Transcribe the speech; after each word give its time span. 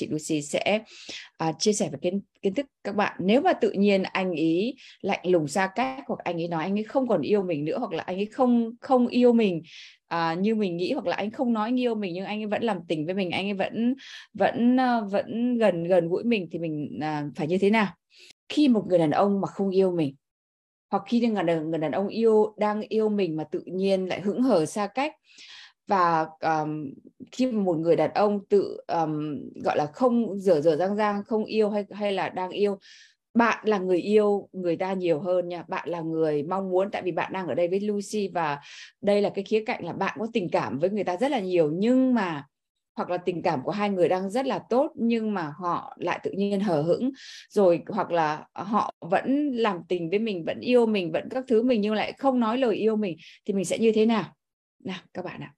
Chị 0.00 0.08
Lucy 0.10 0.42
sẽ 0.42 0.80
uh, 1.48 1.54
chia 1.58 1.72
sẻ 1.72 1.88
về 1.92 1.98
kiến 2.02 2.20
kiến 2.42 2.54
thức 2.54 2.66
các 2.84 2.96
bạn. 2.96 3.16
Nếu 3.20 3.40
mà 3.40 3.52
tự 3.52 3.70
nhiên 3.70 4.02
anh 4.02 4.32
ý 4.32 4.74
lạnh 5.00 5.20
lùng 5.22 5.48
xa 5.48 5.70
cách 5.74 6.04
hoặc 6.06 6.18
anh 6.24 6.40
ấy 6.40 6.48
nói 6.48 6.62
anh 6.62 6.78
ấy 6.78 6.84
không 6.84 7.08
còn 7.08 7.22
yêu 7.22 7.42
mình 7.42 7.64
nữa 7.64 7.78
hoặc 7.78 7.92
là 7.92 8.02
anh 8.02 8.16
ấy 8.16 8.26
không 8.26 8.70
không 8.80 9.06
yêu 9.06 9.32
mình 9.32 9.62
à, 10.06 10.34
như 10.34 10.54
mình 10.54 10.76
nghĩ 10.76 10.92
hoặc 10.92 11.06
là 11.06 11.16
anh 11.16 11.30
không 11.30 11.52
nói 11.52 11.72
yêu 11.76 11.94
mình 11.94 12.14
nhưng 12.14 12.24
anh 12.24 12.40
ấy 12.40 12.46
vẫn 12.46 12.62
làm 12.62 12.78
tình 12.88 13.06
với 13.06 13.14
mình 13.14 13.30
anh 13.30 13.46
ấy 13.46 13.54
vẫn 13.54 13.94
vẫn 14.34 14.80
à, 14.80 15.00
vẫn 15.00 15.58
gần 15.58 15.84
gần 15.84 16.08
gũi 16.08 16.24
mình 16.24 16.48
thì 16.50 16.58
mình 16.58 16.98
à, 17.00 17.24
phải 17.36 17.46
như 17.46 17.58
thế 17.58 17.70
nào? 17.70 17.86
Khi 18.48 18.68
một 18.68 18.84
người 18.88 18.98
đàn 18.98 19.10
ông 19.10 19.40
mà 19.40 19.48
không 19.48 19.70
yêu 19.70 19.90
mình 19.90 20.14
hoặc 20.90 21.02
khi 21.06 21.20
người 21.20 21.42
đàn, 21.42 21.70
người 21.70 21.78
đàn 21.78 21.92
ông 21.92 22.08
yêu 22.08 22.54
đang 22.58 22.82
yêu 22.88 23.08
mình 23.08 23.36
mà 23.36 23.44
tự 23.44 23.62
nhiên 23.66 24.06
lại 24.06 24.20
hững 24.20 24.42
hờ 24.42 24.66
xa 24.66 24.86
cách 24.86 25.12
và 25.90 26.26
um, 26.40 26.90
khi 27.32 27.46
một 27.46 27.76
người 27.78 27.96
đàn 27.96 28.14
ông 28.14 28.40
tự 28.48 28.76
um, 28.86 29.38
gọi 29.64 29.76
là 29.76 29.86
không 29.86 30.38
dở 30.38 30.60
dở 30.60 30.76
răng 30.76 30.96
răng 30.96 31.22
không 31.24 31.44
yêu 31.44 31.70
hay 31.70 31.84
hay 31.90 32.12
là 32.12 32.28
đang 32.28 32.50
yêu 32.50 32.78
bạn 33.34 33.68
là 33.68 33.78
người 33.78 33.98
yêu 33.98 34.48
người 34.52 34.76
ta 34.76 34.92
nhiều 34.92 35.20
hơn 35.20 35.48
nha. 35.48 35.64
Bạn 35.68 35.88
là 35.88 36.00
người 36.00 36.42
mong 36.42 36.70
muốn 36.70 36.90
tại 36.90 37.02
vì 37.02 37.12
bạn 37.12 37.32
đang 37.32 37.46
ở 37.46 37.54
đây 37.54 37.68
với 37.68 37.80
Lucy 37.80 38.28
và 38.28 38.60
đây 39.00 39.22
là 39.22 39.30
cái 39.30 39.44
khía 39.44 39.64
cạnh 39.66 39.84
là 39.84 39.92
bạn 39.92 40.16
có 40.20 40.26
tình 40.32 40.48
cảm 40.50 40.78
với 40.78 40.90
người 40.90 41.04
ta 41.04 41.16
rất 41.16 41.30
là 41.30 41.40
nhiều. 41.40 41.70
Nhưng 41.74 42.14
mà 42.14 42.44
hoặc 42.96 43.10
là 43.10 43.16
tình 43.16 43.42
cảm 43.42 43.62
của 43.62 43.70
hai 43.70 43.90
người 43.90 44.08
đang 44.08 44.30
rất 44.30 44.46
là 44.46 44.58
tốt 44.70 44.92
nhưng 44.94 45.34
mà 45.34 45.52
họ 45.56 45.96
lại 46.00 46.20
tự 46.22 46.30
nhiên 46.30 46.60
hờ 46.60 46.82
hững. 46.82 47.10
Rồi 47.50 47.82
hoặc 47.88 48.10
là 48.10 48.46
họ 48.52 48.94
vẫn 49.00 49.52
làm 49.52 49.78
tình 49.88 50.10
với 50.10 50.18
mình 50.18 50.44
vẫn 50.44 50.60
yêu 50.60 50.86
mình 50.86 51.12
vẫn 51.12 51.28
các 51.30 51.44
thứ 51.48 51.62
mình 51.62 51.80
nhưng 51.80 51.94
lại 51.94 52.12
không 52.12 52.40
nói 52.40 52.58
lời 52.58 52.76
yêu 52.76 52.96
mình 52.96 53.16
thì 53.44 53.54
mình 53.54 53.64
sẽ 53.64 53.78
như 53.78 53.92
thế 53.92 54.06
nào? 54.06 54.24
Nào 54.84 54.98
các 55.14 55.24
bạn 55.24 55.40
ạ. 55.40 55.54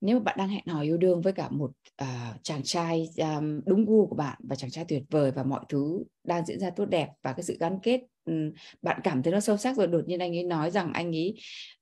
Nếu 0.00 0.18
mà 0.18 0.22
bạn 0.22 0.36
đang 0.38 0.48
hẹn 0.48 0.66
hò 0.66 0.80
yêu 0.80 0.96
đương 0.96 1.20
với 1.20 1.32
cả 1.32 1.48
một 1.48 1.70
uh, 2.02 2.08
chàng 2.42 2.62
trai 2.62 3.08
um, 3.16 3.60
đúng 3.66 3.84
gu 3.84 4.06
của 4.06 4.16
bạn 4.16 4.38
và 4.42 4.56
chàng 4.56 4.70
trai 4.70 4.84
tuyệt 4.88 5.02
vời 5.10 5.30
và 5.30 5.42
mọi 5.42 5.60
thứ 5.68 6.04
đang 6.24 6.46
diễn 6.46 6.60
ra 6.60 6.70
tốt 6.70 6.84
đẹp 6.84 7.08
và 7.22 7.32
cái 7.32 7.42
sự 7.42 7.56
gắn 7.60 7.78
kết 7.82 8.00
um, 8.24 8.52
bạn 8.82 9.00
cảm 9.04 9.22
thấy 9.22 9.32
nó 9.32 9.40
sâu 9.40 9.56
sắc 9.56 9.76
rồi 9.76 9.86
đột 9.86 10.04
nhiên 10.06 10.20
anh 10.20 10.36
ấy 10.36 10.44
nói 10.44 10.70
rằng 10.70 10.92
anh 10.92 11.16
ấy 11.16 11.34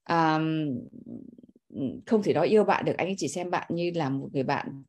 um, 0.08 0.78
không 2.06 2.22
thể 2.22 2.32
nói 2.34 2.48
yêu 2.48 2.64
bạn 2.64 2.84
được 2.84 2.96
anh 2.96 3.08
ấy 3.08 3.14
chỉ 3.18 3.28
xem 3.28 3.50
bạn 3.50 3.66
như 3.70 3.90
là 3.94 4.10
một 4.10 4.28
người 4.32 4.42
bạn 4.42 4.82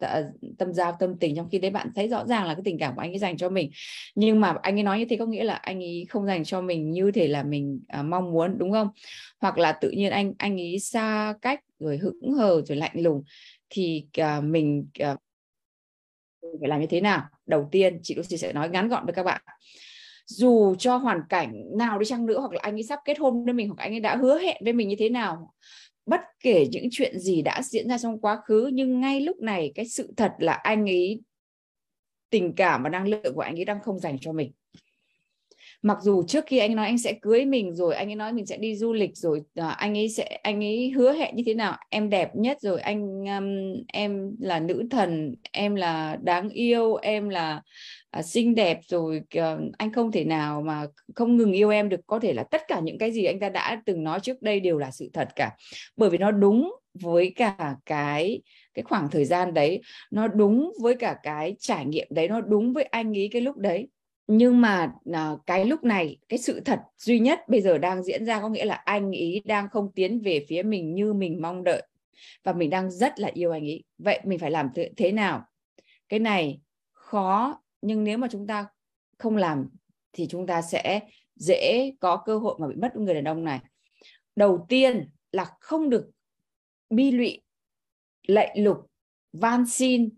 Ừ, 0.00 0.24
tâm 0.58 0.72
giao 0.74 0.96
tâm 1.00 1.18
tình 1.20 1.36
trong 1.36 1.48
khi 1.50 1.58
đấy 1.58 1.70
bạn 1.70 1.88
thấy 1.94 2.08
rõ 2.08 2.24
ràng 2.26 2.46
là 2.46 2.54
cái 2.54 2.62
tình 2.64 2.78
cảm 2.78 2.94
của 2.94 3.00
anh 3.00 3.12
ấy 3.12 3.18
dành 3.18 3.36
cho 3.36 3.48
mình. 3.48 3.70
Nhưng 4.14 4.40
mà 4.40 4.54
anh 4.62 4.76
ấy 4.76 4.82
nói 4.82 4.98
như 4.98 5.04
thế 5.10 5.16
có 5.16 5.26
nghĩa 5.26 5.44
là 5.44 5.54
anh 5.54 5.80
ấy 5.82 6.06
không 6.08 6.26
dành 6.26 6.44
cho 6.44 6.60
mình 6.60 6.90
như 6.90 7.10
thể 7.10 7.28
là 7.28 7.42
mình 7.42 7.80
à, 7.88 8.02
mong 8.02 8.32
muốn 8.32 8.58
đúng 8.58 8.72
không? 8.72 8.88
Hoặc 9.40 9.58
là 9.58 9.72
tự 9.72 9.90
nhiên 9.90 10.10
anh 10.10 10.32
anh 10.38 10.60
ấy 10.60 10.78
xa 10.78 11.34
cách 11.42 11.60
rồi 11.78 11.98
hững 11.98 12.32
hờ 12.32 12.62
rồi 12.66 12.76
lạnh 12.76 12.92
lùng 12.94 13.22
thì 13.70 14.06
à, 14.12 14.40
mình 14.40 14.86
à, 14.98 15.16
phải 16.60 16.68
làm 16.68 16.80
như 16.80 16.86
thế 16.86 17.00
nào? 17.00 17.22
Đầu 17.46 17.68
tiên 17.72 18.00
chị 18.02 18.14
Lucy 18.14 18.36
sẽ 18.36 18.52
nói 18.52 18.68
ngắn 18.68 18.88
gọn 18.88 19.04
với 19.04 19.14
các 19.14 19.22
bạn. 19.22 19.40
Dù 20.26 20.74
cho 20.78 20.96
hoàn 20.96 21.20
cảnh 21.28 21.52
nào 21.78 21.98
đi 21.98 22.06
chăng 22.06 22.26
nữa 22.26 22.40
hoặc 22.40 22.52
là 22.52 22.60
anh 22.62 22.74
ấy 22.74 22.82
sắp 22.82 22.98
kết 23.04 23.18
hôn 23.18 23.44
với 23.44 23.54
mình 23.54 23.68
hoặc 23.68 23.78
anh 23.78 23.92
ấy 23.92 24.00
đã 24.00 24.16
hứa 24.16 24.38
hẹn 24.38 24.56
với 24.64 24.72
mình 24.72 24.88
như 24.88 24.96
thế 24.98 25.08
nào 25.08 25.54
bất 26.06 26.20
kể 26.40 26.66
những 26.70 26.88
chuyện 26.90 27.18
gì 27.18 27.42
đã 27.42 27.62
diễn 27.62 27.88
ra 27.88 27.98
trong 27.98 28.20
quá 28.20 28.40
khứ 28.44 28.70
nhưng 28.72 29.00
ngay 29.00 29.20
lúc 29.20 29.40
này 29.40 29.72
cái 29.74 29.88
sự 29.88 30.12
thật 30.16 30.32
là 30.38 30.52
anh 30.52 30.86
ấy 30.86 31.20
tình 32.30 32.52
cảm 32.56 32.82
và 32.82 32.88
năng 32.88 33.08
lượng 33.08 33.34
của 33.34 33.40
anh 33.40 33.58
ấy 33.58 33.64
đang 33.64 33.80
không 33.82 33.98
dành 33.98 34.18
cho 34.20 34.32
mình. 34.32 34.52
Mặc 35.82 35.98
dù 36.02 36.22
trước 36.22 36.44
khi 36.46 36.58
anh 36.58 36.76
nói 36.76 36.86
anh 36.86 36.98
sẽ 36.98 37.12
cưới 37.22 37.44
mình 37.44 37.74
rồi 37.74 37.94
anh 37.94 38.08
ấy 38.08 38.14
nói 38.14 38.32
mình 38.32 38.46
sẽ 38.46 38.56
đi 38.56 38.76
du 38.76 38.92
lịch 38.92 39.16
rồi 39.16 39.42
à, 39.54 39.68
anh 39.68 39.98
ấy 39.98 40.08
sẽ 40.08 40.38
anh 40.42 40.64
ấy 40.64 40.90
hứa 40.90 41.12
hẹn 41.12 41.36
như 41.36 41.42
thế 41.46 41.54
nào? 41.54 41.76
Em 41.90 42.10
đẹp 42.10 42.36
nhất 42.36 42.58
rồi 42.60 42.80
anh 42.80 43.24
um, 43.24 43.82
em 43.88 44.36
là 44.40 44.60
nữ 44.60 44.86
thần 44.90 45.34
em 45.52 45.74
là 45.74 46.18
đáng 46.22 46.48
yêu 46.48 46.94
em 46.94 47.28
là 47.28 47.62
à, 48.14 48.22
xinh 48.22 48.54
đẹp 48.54 48.80
rồi 48.88 49.22
à, 49.30 49.56
anh 49.78 49.92
không 49.92 50.12
thể 50.12 50.24
nào 50.24 50.62
mà 50.62 50.86
không 51.14 51.36
ngừng 51.36 51.52
yêu 51.52 51.70
em 51.70 51.88
được. 51.88 52.00
Có 52.06 52.18
thể 52.18 52.32
là 52.32 52.42
tất 52.42 52.62
cả 52.68 52.80
những 52.80 52.98
cái 52.98 53.12
gì 53.12 53.24
anh 53.24 53.40
ta 53.40 53.48
đã 53.48 53.82
từng 53.86 54.04
nói 54.04 54.20
trước 54.20 54.42
đây 54.42 54.60
đều 54.60 54.78
là 54.78 54.90
sự 54.90 55.10
thật 55.12 55.28
cả. 55.36 55.56
Bởi 55.96 56.10
vì 56.10 56.18
nó 56.18 56.30
đúng 56.30 56.74
với 56.94 57.32
cả 57.36 57.76
cái 57.86 58.42
cái 58.74 58.82
khoảng 58.82 59.10
thời 59.10 59.24
gian 59.24 59.54
đấy 59.54 59.80
nó 60.10 60.28
đúng 60.28 60.72
với 60.80 60.94
cả 60.94 61.16
cái 61.22 61.56
trải 61.58 61.84
nghiệm 61.84 62.06
đấy 62.10 62.28
nó 62.28 62.40
đúng 62.40 62.72
với 62.72 62.84
anh 62.84 63.18
ấy 63.18 63.28
cái 63.32 63.42
lúc 63.42 63.56
đấy. 63.56 63.88
Nhưng 64.26 64.60
mà 64.60 64.92
à, 65.12 65.32
cái 65.46 65.64
lúc 65.64 65.84
này 65.84 66.16
cái 66.28 66.38
sự 66.38 66.60
thật 66.60 66.78
duy 66.98 67.18
nhất 67.18 67.40
bây 67.48 67.60
giờ 67.60 67.78
đang 67.78 68.02
diễn 68.02 68.26
ra 68.26 68.40
có 68.40 68.48
nghĩa 68.48 68.64
là 68.64 68.74
anh 68.74 69.10
ý 69.10 69.42
đang 69.44 69.68
không 69.68 69.92
tiến 69.94 70.20
về 70.20 70.44
phía 70.48 70.62
mình 70.62 70.94
như 70.94 71.12
mình 71.12 71.42
mong 71.42 71.64
đợi. 71.64 71.82
Và 72.44 72.52
mình 72.52 72.70
đang 72.70 72.90
rất 72.90 73.20
là 73.20 73.30
yêu 73.34 73.50
anh 73.52 73.64
ý. 73.64 73.82
Vậy 73.98 74.20
mình 74.24 74.38
phải 74.38 74.50
làm 74.50 74.68
thế 74.96 75.12
nào? 75.12 75.44
Cái 76.08 76.20
này 76.20 76.60
khó 76.92 77.63
nhưng 77.84 78.04
nếu 78.04 78.18
mà 78.18 78.28
chúng 78.30 78.46
ta 78.46 78.66
không 79.18 79.36
làm 79.36 79.68
thì 80.12 80.26
chúng 80.26 80.46
ta 80.46 80.62
sẽ 80.62 81.00
dễ 81.34 81.92
có 82.00 82.22
cơ 82.26 82.38
hội 82.38 82.56
mà 82.60 82.68
bị 82.68 82.74
mất 82.74 82.96
người 82.96 83.14
đàn 83.14 83.24
ông 83.24 83.44
này. 83.44 83.60
Đầu 84.36 84.66
tiên 84.68 85.10
là 85.32 85.46
không 85.60 85.90
được 85.90 86.10
bi 86.90 87.10
lụy 87.10 87.42
lạy 88.26 88.60
lục 88.60 88.78
van 89.32 89.66
xin 89.66 90.08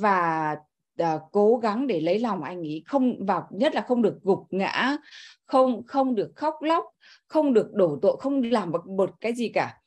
và 0.00 0.56
uh, 1.02 1.22
cố 1.32 1.56
gắng 1.56 1.86
để 1.86 2.00
lấy 2.00 2.18
lòng 2.18 2.42
anh 2.42 2.58
ấy. 2.58 2.82
Không 2.86 3.26
và 3.26 3.42
nhất 3.50 3.74
là 3.74 3.80
không 3.88 4.02
được 4.02 4.18
gục 4.22 4.46
ngã 4.50 4.96
không 5.44 5.86
không 5.86 6.14
được 6.14 6.32
khóc 6.36 6.54
lóc 6.60 6.84
không 7.26 7.52
được 7.52 7.72
đổ 7.72 7.98
tội 8.02 8.16
không 8.20 8.42
làm 8.42 8.70
một, 8.70 8.86
một 8.86 9.10
cái 9.20 9.34
gì 9.34 9.48
cả 9.48 9.81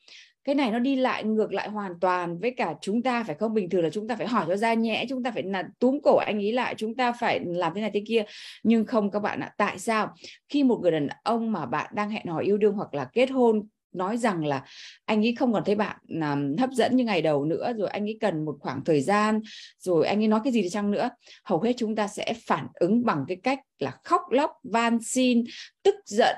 cái 0.46 0.56
này 0.56 0.72
nó 0.72 0.80
đi 0.80 0.96
lại 0.96 1.24
ngược 1.24 1.54
lại 1.54 1.70
hoàn 1.70 2.00
toàn 2.02 2.40
với 2.40 2.52
cả 2.52 2.74
chúng 2.82 3.04
ta 3.04 3.24
phải 3.24 3.36
không? 3.36 3.54
Bình 3.54 3.70
thường 3.70 3.84
là 3.84 3.90
chúng 3.90 4.08
ta 4.08 4.16
phải 4.16 4.28
hỏi 4.28 4.46
cho 4.48 4.56
ra 4.56 4.74
nhẽ 4.74 5.06
chúng 5.10 5.24
ta 5.24 5.32
phải 5.32 5.44
là 5.44 5.64
túm 5.80 6.00
cổ 6.04 6.16
anh 6.18 6.38
ấy 6.38 6.52
lại 6.52 6.76
chúng 6.78 6.96
ta 6.96 7.12
phải 7.12 7.40
làm 7.46 7.74
thế 7.76 7.82
này 7.82 7.92
thế 7.94 8.04
kia. 8.08 8.24
Nhưng 8.64 8.86
không 8.86 9.12
các 9.12 9.20
bạn 9.20 9.40
ạ 9.40 9.54
tại 9.58 9.80
sao? 9.80 10.14
Khi 10.50 10.64
một 10.64 10.80
người 10.82 10.92
đàn 10.92 11.08
ông 11.24 11.52
mà 11.52 11.66
bạn 11.66 11.92
đang 11.96 12.10
hẹn 12.10 12.26
hò 12.26 12.40
yêu 12.40 12.58
đương 12.58 12.74
hoặc 12.74 12.94
là 12.94 13.06
kết 13.14 13.32
hôn 13.32 13.68
nói 13.96 14.18
rằng 14.18 14.46
là 14.46 14.64
anh 15.06 15.26
ấy 15.26 15.36
không 15.40 15.54
còn 15.54 15.64
thấy 15.66 15.76
bạn 15.76 15.98
um, 16.08 16.56
hấp 16.60 16.72
dẫn 16.72 16.96
như 16.96 17.04
ngày 17.04 17.22
đầu 17.22 17.46
nữa 17.46 17.74
rồi 17.78 17.90
anh 17.90 18.04
ấy 18.04 18.18
cần 18.22 18.46
một 18.46 18.58
khoảng 18.60 18.84
thời 18.84 19.02
gian 19.02 19.42
rồi 19.80 20.08
anh 20.08 20.22
ấy 20.22 20.28
nói 20.28 20.40
cái 20.44 20.54
gì 20.54 20.62
đi 20.62 20.70
chăng 20.70 20.92
nữa 20.92 21.10
hầu 21.44 21.62
hết 21.62 21.74
chúng 21.78 21.96
ta 21.96 22.08
sẽ 22.08 22.34
phản 22.48 22.68
ứng 22.74 23.06
bằng 23.06 23.26
cái 23.28 23.38
cách 23.44 23.60
là 23.80 23.98
khóc 24.04 24.22
lóc 24.30 24.52
van 24.64 25.00
xin 25.04 25.44
tức 25.84 25.96
giận 26.06 26.36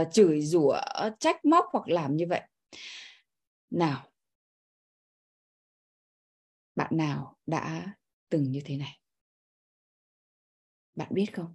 uh, 0.00 0.12
chửi 0.12 0.40
rủa 0.40 0.80
trách 1.20 1.44
móc 1.44 1.64
hoặc 1.72 1.88
làm 1.88 2.16
như 2.16 2.26
vậy 2.28 2.40
nào. 3.70 4.10
Bạn 6.76 6.96
nào 6.96 7.36
đã 7.46 7.94
từng 8.28 8.50
như 8.50 8.60
thế 8.64 8.76
này? 8.76 9.00
Bạn 10.94 11.08
biết 11.10 11.26
không? 11.32 11.54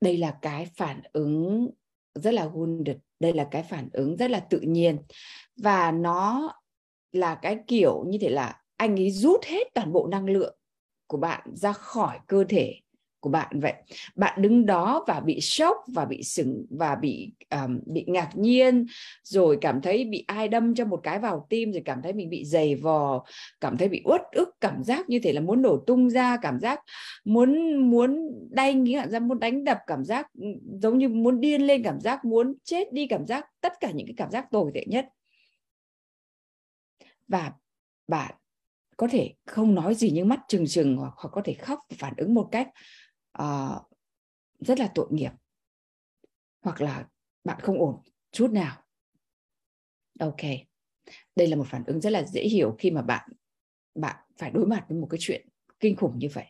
Đây 0.00 0.16
là 0.16 0.38
cái 0.42 0.66
phản 0.76 1.02
ứng 1.12 1.70
rất 2.14 2.34
là 2.34 2.46
wounded, 2.46 2.98
đây 3.20 3.32
là 3.32 3.48
cái 3.50 3.62
phản 3.62 3.88
ứng 3.92 4.16
rất 4.16 4.30
là 4.30 4.40
tự 4.40 4.60
nhiên. 4.60 5.02
Và 5.56 5.92
nó 5.92 6.52
là 7.12 7.38
cái 7.42 7.58
kiểu 7.66 8.04
như 8.08 8.18
thế 8.20 8.28
là 8.28 8.62
anh 8.76 8.96
ấy 8.96 9.10
rút 9.10 9.44
hết 9.44 9.68
toàn 9.74 9.92
bộ 9.92 10.06
năng 10.06 10.30
lượng 10.30 10.58
của 11.06 11.18
bạn 11.18 11.56
ra 11.56 11.72
khỏi 11.72 12.18
cơ 12.26 12.44
thể 12.48 12.80
của 13.22 13.30
bạn 13.30 13.60
vậy. 13.60 13.72
Bạn 14.16 14.42
đứng 14.42 14.66
đó 14.66 15.04
và 15.06 15.20
bị 15.20 15.40
sốc 15.40 15.76
và 15.86 16.04
bị 16.04 16.22
sững 16.22 16.66
và 16.70 16.94
bị 16.94 17.32
um, 17.50 17.78
bị 17.86 18.04
ngạc 18.06 18.30
nhiên 18.34 18.86
rồi 19.22 19.58
cảm 19.60 19.80
thấy 19.80 20.04
bị 20.04 20.24
ai 20.26 20.48
đâm 20.48 20.74
cho 20.74 20.84
một 20.84 21.00
cái 21.02 21.18
vào 21.18 21.46
tim 21.48 21.72
rồi 21.72 21.82
cảm 21.84 22.02
thấy 22.02 22.12
mình 22.12 22.30
bị 22.30 22.44
dày 22.44 22.74
vò 22.74 23.24
cảm 23.60 23.76
thấy 23.76 23.88
bị 23.88 24.02
uất 24.04 24.22
ức 24.32 24.48
cảm 24.60 24.84
giác 24.84 25.08
như 25.08 25.18
thể 25.18 25.32
là 25.32 25.40
muốn 25.40 25.62
nổ 25.62 25.76
tung 25.86 26.10
ra 26.10 26.36
cảm 26.42 26.60
giác 26.60 26.80
muốn 27.24 27.76
muốn 27.90 28.30
đay 28.50 28.74
nghĩa 28.74 29.08
ra 29.08 29.18
muốn 29.18 29.40
đánh 29.40 29.64
đập 29.64 29.78
cảm 29.86 30.04
giác 30.04 30.26
ừ, 30.38 30.46
giống 30.82 30.98
như 30.98 31.08
muốn 31.08 31.40
điên 31.40 31.62
lên 31.62 31.82
cảm 31.82 32.00
giác 32.00 32.24
muốn 32.24 32.54
chết 32.64 32.92
đi 32.92 33.06
cảm 33.06 33.26
giác 33.26 33.46
tất 33.60 33.72
cả 33.80 33.90
những 33.90 34.06
cái 34.06 34.14
cảm 34.16 34.30
giác 34.30 34.50
tồi 34.50 34.70
tệ 34.74 34.84
nhất. 34.86 35.06
Và 37.28 37.52
bạn 38.08 38.34
có 38.96 39.08
thể 39.08 39.34
không 39.46 39.74
nói 39.74 39.94
gì 39.94 40.10
nhưng 40.14 40.28
mắt 40.28 40.40
trừng 40.48 40.66
trừng 40.66 40.96
hoặc, 40.96 41.12
hoặc 41.16 41.30
có 41.32 41.42
thể 41.44 41.52
khóc 41.52 41.78
phản 41.98 42.14
ứng 42.16 42.34
một 42.34 42.48
cách 42.52 42.68
uh, 43.42 43.82
rất 44.60 44.78
là 44.78 44.92
tội 44.94 45.08
nghiệp. 45.10 45.32
Hoặc 46.60 46.80
là 46.80 47.08
bạn 47.44 47.60
không 47.60 47.78
ổn 47.78 48.02
chút 48.32 48.50
nào. 48.50 48.82
Ok 50.20 50.42
đây 51.36 51.46
là 51.46 51.56
một 51.56 51.66
phản 51.66 51.84
ứng 51.86 52.00
rất 52.00 52.10
là 52.10 52.24
dễ 52.24 52.42
hiểu 52.42 52.76
khi 52.78 52.90
mà 52.90 53.02
bạn 53.02 53.30
bạn 53.94 54.16
phải 54.36 54.50
đối 54.50 54.66
mặt 54.66 54.84
với 54.88 54.98
một 54.98 55.06
cái 55.10 55.18
chuyện 55.20 55.48
kinh 55.80 55.96
khủng 55.96 56.18
như 56.18 56.28
vậy. 56.32 56.46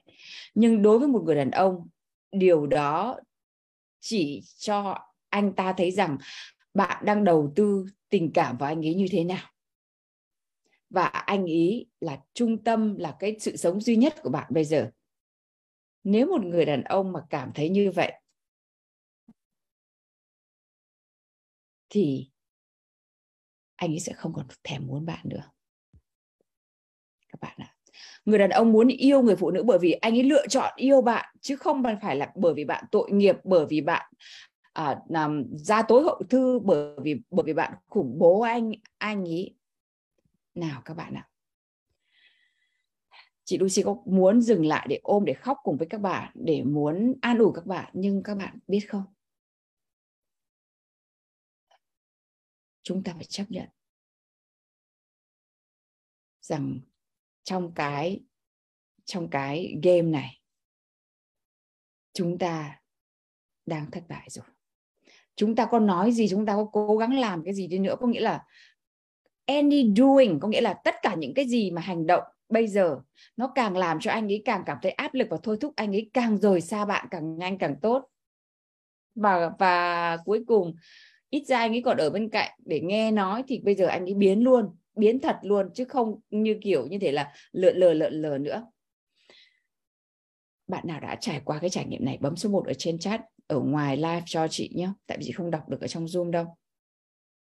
Nhưng 0.55 0.83
đối 0.83 0.99
với 0.99 1.09
một 1.09 1.23
người 1.25 1.35
đàn 1.35 1.51
ông 1.51 1.89
điều 2.33 2.67
đó 2.67 3.21
chỉ 4.01 4.43
cho 4.59 4.99
anh 5.29 5.53
ta 5.53 5.75
thấy 5.77 5.91
rằng 5.91 6.19
bạn 6.75 7.05
đang 7.05 7.25
đầu 7.25 7.53
tư 7.57 7.87
tình 8.09 8.31
cảm 8.35 8.59
vào 8.59 8.69
anh 8.69 8.87
ấy 8.87 8.95
như 8.95 9.07
thế 9.11 9.25
nào. 9.25 9.51
Và 10.91 11.05
anh 11.05 11.45
ý 11.45 11.87
là 12.01 12.21
trung 12.35 12.65
tâm 12.65 12.97
là 12.99 13.17
cái 13.19 13.37
sự 13.41 13.57
sống 13.57 13.81
duy 13.81 13.97
nhất 13.97 14.15
của 14.23 14.31
bạn 14.31 14.47
bây 14.51 14.65
giờ 14.65 14.91
nếu 16.05 16.27
một 16.27 16.45
người 16.45 16.65
đàn 16.65 16.85
ông 16.85 17.13
mà 17.13 17.21
cảm 17.31 17.53
thấy 17.55 17.69
như 17.69 17.91
vậy 17.91 18.13
thì 21.89 22.31
anh 23.77 23.93
ấy 23.93 24.01
sẽ 24.01 24.13
không 24.13 24.33
còn 24.35 24.47
thèm 24.65 24.87
muốn 24.87 25.07
bạn 25.07 25.21
nữa. 25.25 25.51
Các 27.29 27.41
bạn 27.41 27.57
ạ. 27.59 27.75
Người 28.25 28.39
đàn 28.39 28.51
ông 28.51 28.73
muốn 28.73 28.89
yêu 28.89 29.23
người 29.23 29.37
phụ 29.37 29.51
nữ 29.51 29.63
bởi 29.63 29.79
vì 29.79 29.93
anh 29.93 30.15
ấy 30.15 30.23
lựa 30.23 30.47
chọn 30.47 30.73
yêu 30.77 31.03
bạn 31.03 31.35
chứ 31.41 31.57
không 31.57 31.83
phải 32.03 32.17
là 32.17 32.33
bởi 32.35 32.55
vì 32.55 32.65
bạn 32.65 32.85
tội 32.91 33.11
nghiệp 33.11 33.37
bởi 33.45 33.67
vì 33.67 33.81
bạn 33.81 34.13
à, 34.73 35.01
làm 35.09 35.45
ra 35.57 35.83
tối 35.83 36.03
hậu 36.03 36.23
thư 36.31 36.59
bởi 36.59 36.97
vì 37.03 37.21
bởi 37.31 37.45
vì 37.47 37.53
bạn 37.53 37.73
khủng 37.87 38.19
bố 38.19 38.41
anh 38.41 38.73
anh 38.99 39.25
ấy. 39.25 39.55
Nào 40.55 40.83
các 40.85 40.95
bạn 40.95 41.15
ạ 41.15 41.29
chị 43.53 43.59
Lucy 43.59 43.83
có 43.83 43.97
muốn 44.05 44.41
dừng 44.41 44.67
lại 44.67 44.87
để 44.91 45.01
ôm, 45.03 45.25
để 45.25 45.35
khóc 45.35 45.59
cùng 45.63 45.77
với 45.77 45.89
các 45.91 45.99
bạn, 45.99 46.33
để 46.35 46.63
muốn 46.63 47.15
an 47.21 47.39
ủi 47.39 47.53
các 47.55 47.67
bạn, 47.67 47.91
nhưng 47.95 48.23
các 48.23 48.35
bạn 48.35 48.59
biết 48.67 48.81
không? 48.89 49.05
Chúng 52.83 53.03
ta 53.03 53.13
phải 53.15 53.25
chấp 53.25 53.45
nhận 53.49 53.69
rằng 56.41 56.81
trong 57.43 57.73
cái 57.75 58.25
trong 59.05 59.29
cái 59.31 59.81
game 59.83 60.03
này, 60.03 60.41
chúng 62.13 62.39
ta 62.39 62.81
đang 63.67 63.91
thất 63.91 64.05
bại 64.09 64.29
rồi. 64.31 64.47
Chúng 65.37 65.55
ta 65.55 65.69
có 65.71 65.79
nói 65.79 66.13
gì, 66.13 66.29
chúng 66.29 66.47
ta 66.47 66.55
có 66.55 66.69
cố 66.73 66.97
gắng 66.97 67.19
làm 67.19 67.45
cái 67.45 67.55
gì 67.55 67.67
đi 67.67 67.79
nữa, 67.79 67.97
có 68.01 68.07
nghĩa 68.07 68.21
là 68.21 68.47
any 69.47 69.93
doing, 69.97 70.41
có 70.41 70.49
nghĩa 70.49 70.61
là 70.61 70.75
tất 70.85 70.95
cả 71.03 71.15
những 71.15 71.35
cái 71.35 71.49
gì 71.49 71.71
mà 71.71 71.81
hành 71.81 72.07
động 72.07 72.23
bây 72.49 72.67
giờ, 72.67 73.01
nó 73.37 73.53
càng 73.55 73.77
làm 73.77 74.01
cho 74.01 74.11
anh 74.11 74.33
ấy 74.33 74.43
càng 74.45 74.63
cảm 74.67 74.79
thấy 74.83 74.93
áp 74.93 75.15
lực 75.15 75.29
và 75.31 75.37
thôi 75.43 75.57
thúc 75.61 75.73
anh 75.77 75.93
ấy 75.93 76.11
càng 76.13 76.39
rời 76.39 76.61
xa 76.61 76.85
bạn 76.85 77.07
càng 77.11 77.39
nhanh 77.39 77.59
càng 77.59 77.77
tốt. 77.83 78.09
Và 79.15 79.51
và 79.59 80.17
cuối 80.25 80.45
cùng, 80.47 80.75
ít 81.31 81.45
ra 81.47 81.59
anh 81.59 81.73
ấy 81.73 81.83
còn 81.85 81.97
ở 81.97 82.11
bên 82.11 82.29
cạnh 82.29 82.51
để 82.65 82.81
nghe 82.81 83.11
nói 83.11 83.45
thì 83.49 83.59
bây 83.59 83.75
giờ 83.75 83.87
anh 83.87 84.05
ấy 84.05 84.15
biến 84.15 84.41
luôn, 84.41 84.77
biến 84.97 85.21
thật 85.21 85.37
luôn 85.43 85.71
chứ 85.75 85.85
không 85.85 86.21
như 86.31 86.59
kiểu 86.63 86.87
như 86.87 86.99
thế 86.99 87.13
là 87.13 87.33
lượn 87.53 87.77
lờ 87.77 87.95
lượn 87.95 88.13
lờ 88.13 88.39
nữa. 88.39 88.67
Bạn 90.67 90.87
nào 90.87 91.01
đã 91.01 91.15
trải 91.21 91.41
qua 91.45 91.59
cái 91.59 91.71
trải 91.71 91.87
nghiệm 91.87 92.05
này, 92.05 92.19
bấm 92.21 92.37
số 92.37 92.51
1 92.51 92.67
ở 92.67 92.75
trên 92.75 92.99
chat, 92.99 93.21
ở 93.47 93.61
ngoài 93.61 93.97
live 93.97 94.23
cho 94.27 94.49
chị 94.49 94.73
nhé. 94.75 94.91
Tại 95.07 95.19
vì 95.19 95.25
chị 95.25 95.33
không 95.33 95.51
đọc 95.51 95.69
được 95.69 95.81
ở 95.81 95.87
trong 95.87 96.05
zoom 96.05 96.31
đâu. 96.31 96.57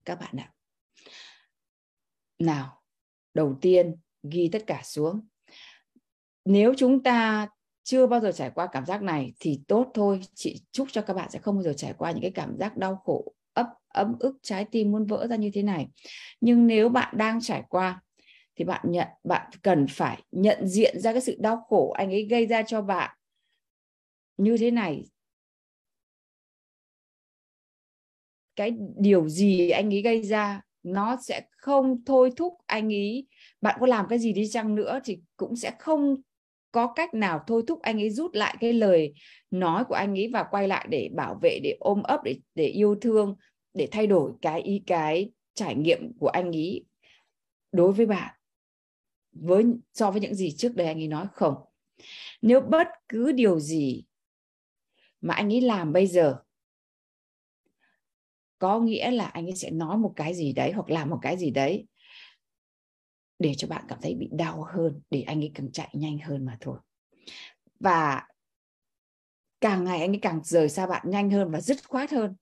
Các 0.06 0.20
bạn 0.20 0.36
ạ 0.38 0.52
nào, 2.42 2.82
đầu 3.34 3.58
tiên, 3.62 3.96
ghi 4.24 4.50
tất 4.52 4.64
cả 4.68 4.82
xuống. 4.84 5.28
Nếu 6.46 6.74
chúng 6.78 7.04
ta 7.04 7.48
chưa 7.84 8.08
bao 8.08 8.20
giờ 8.20 8.32
trải 8.32 8.52
qua 8.56 8.68
cảm 8.72 8.86
giác 8.86 9.02
này 9.02 9.34
thì 9.40 9.62
tốt 9.68 9.92
thôi. 9.94 10.22
Chị 10.34 10.62
chúc 10.72 10.88
cho 10.92 11.02
các 11.02 11.14
bạn 11.14 11.30
sẽ 11.32 11.40
không 11.40 11.56
bao 11.56 11.64
giờ 11.64 11.74
trải 11.74 11.94
qua 11.98 12.12
những 12.12 12.22
cái 12.22 12.32
cảm 12.32 12.58
giác 12.58 12.78
đau 12.78 12.96
khổ, 12.96 13.34
ấp, 13.54 13.68
ấm 13.88 14.16
ức, 14.20 14.38
trái 14.42 14.66
tim 14.72 14.92
muốn 14.92 15.06
vỡ 15.06 15.28
ra 15.28 15.36
như 15.36 15.52
thế 15.54 15.64
này. 15.64 15.88
Nhưng 16.42 16.68
nếu 16.68 16.90
bạn 16.90 17.18
đang 17.18 17.42
trải 17.42 17.64
qua 17.70 18.02
thì 18.56 18.66
bạn 18.66 18.82
nhận, 18.88 19.08
bạn 19.24 19.52
cần 19.62 19.86
phải 19.90 20.24
nhận 20.32 20.68
diện 20.68 21.00
ra 21.00 21.12
cái 21.12 21.22
sự 21.22 21.38
đau 21.40 21.66
khổ 21.68 21.92
anh 21.92 22.12
ấy 22.12 22.24
gây 22.24 22.46
ra 22.46 22.64
cho 22.64 22.82
bạn 22.82 23.18
như 24.38 24.58
thế 24.58 24.72
này. 24.72 25.06
Cái 28.56 28.78
điều 28.98 29.30
gì 29.30 29.70
anh 29.70 29.94
ấy 29.94 30.02
gây 30.02 30.24
ra 30.24 30.62
nó 30.84 31.18
sẽ 31.28 31.42
không 31.58 32.06
thôi 32.06 32.32
thúc 32.36 32.54
anh 32.66 32.90
ý. 32.90 33.28
Bạn 33.62 33.78
có 33.80 33.88
làm 33.88 34.06
cái 34.10 34.20
gì 34.20 34.34
đi 34.34 34.48
chăng 34.48 34.76
nữa 34.76 35.00
thì 35.04 35.20
cũng 35.38 35.56
sẽ 35.56 35.72
không 35.80 36.22
có 36.72 36.94
cách 36.94 37.14
nào 37.14 37.44
thôi 37.48 37.64
thúc 37.68 37.82
anh 37.82 38.02
ấy 38.02 38.10
rút 38.10 38.36
lại 38.36 38.58
cái 38.60 38.74
lời 38.74 39.14
nói 39.52 39.86
của 39.86 39.96
anh 39.96 40.20
ấy 40.20 40.30
và 40.34 40.44
quay 40.44 40.68
lại 40.68 40.88
để 40.90 41.10
bảo 41.16 41.40
vệ, 41.42 41.60
để 41.64 41.78
ôm 41.80 42.04
ấp, 42.04 42.22
để 42.24 42.40
để 42.56 42.68
yêu 42.68 42.96
thương, 42.96 43.36
để 43.74 43.88
thay 43.92 44.08
đổi 44.08 44.32
cái 44.42 44.62
ý, 44.62 44.84
cái 44.88 45.32
trải 45.54 45.76
nghiệm 45.76 46.14
của 46.20 46.28
anh 46.28 46.52
ấy 46.52 46.86
đối 47.72 47.92
với 47.92 48.06
bạn. 48.06 48.36
Với, 49.32 49.66
so 49.94 50.12
với 50.12 50.22
những 50.22 50.36
gì 50.36 50.52
trước 50.52 50.76
đây 50.76 50.88
anh 50.88 51.02
ấy 51.02 51.08
nói, 51.08 51.28
không. 51.34 51.56
Nếu 52.42 52.62
bất 52.62 52.88
cứ 53.10 53.32
điều 53.32 53.60
gì 53.60 54.04
mà 55.22 55.34
anh 55.34 55.54
ấy 55.54 55.62
làm 55.62 55.94
bây 55.94 56.08
giờ 56.08 56.38
có 58.62 58.80
nghĩa 58.80 59.12
là 59.12 59.26
anh 59.26 59.46
ấy 59.46 59.56
sẽ 59.56 59.70
nói 59.72 59.98
một 59.98 60.14
cái 60.16 60.34
gì 60.34 60.54
đấy 60.54 60.72
hoặc 60.72 60.90
làm 60.90 61.10
một 61.10 61.20
cái 61.22 61.38
gì 61.38 61.52
đấy 61.52 61.88
để 63.40 63.54
cho 63.58 63.68
bạn 63.68 63.86
cảm 63.88 64.00
thấy 64.02 64.16
bị 64.16 64.30
đau 64.32 64.66
hơn, 64.74 65.02
để 65.10 65.22
anh 65.22 65.42
ấy 65.42 65.52
càng 65.54 65.72
chạy 65.72 65.90
nhanh 65.94 66.18
hơn 66.18 66.46
mà 66.46 66.58
thôi. 66.62 66.78
Và 67.80 68.24
càng 69.62 69.84
ngày 69.84 70.00
anh 70.00 70.10
ấy 70.10 70.20
càng 70.22 70.42
rời 70.44 70.70
xa 70.70 70.88
bạn 70.88 71.10
nhanh 71.10 71.30
hơn 71.30 71.52
và 71.52 71.62
dứt 71.62 71.78
khoát 71.88 72.12
hơn. 72.12 72.36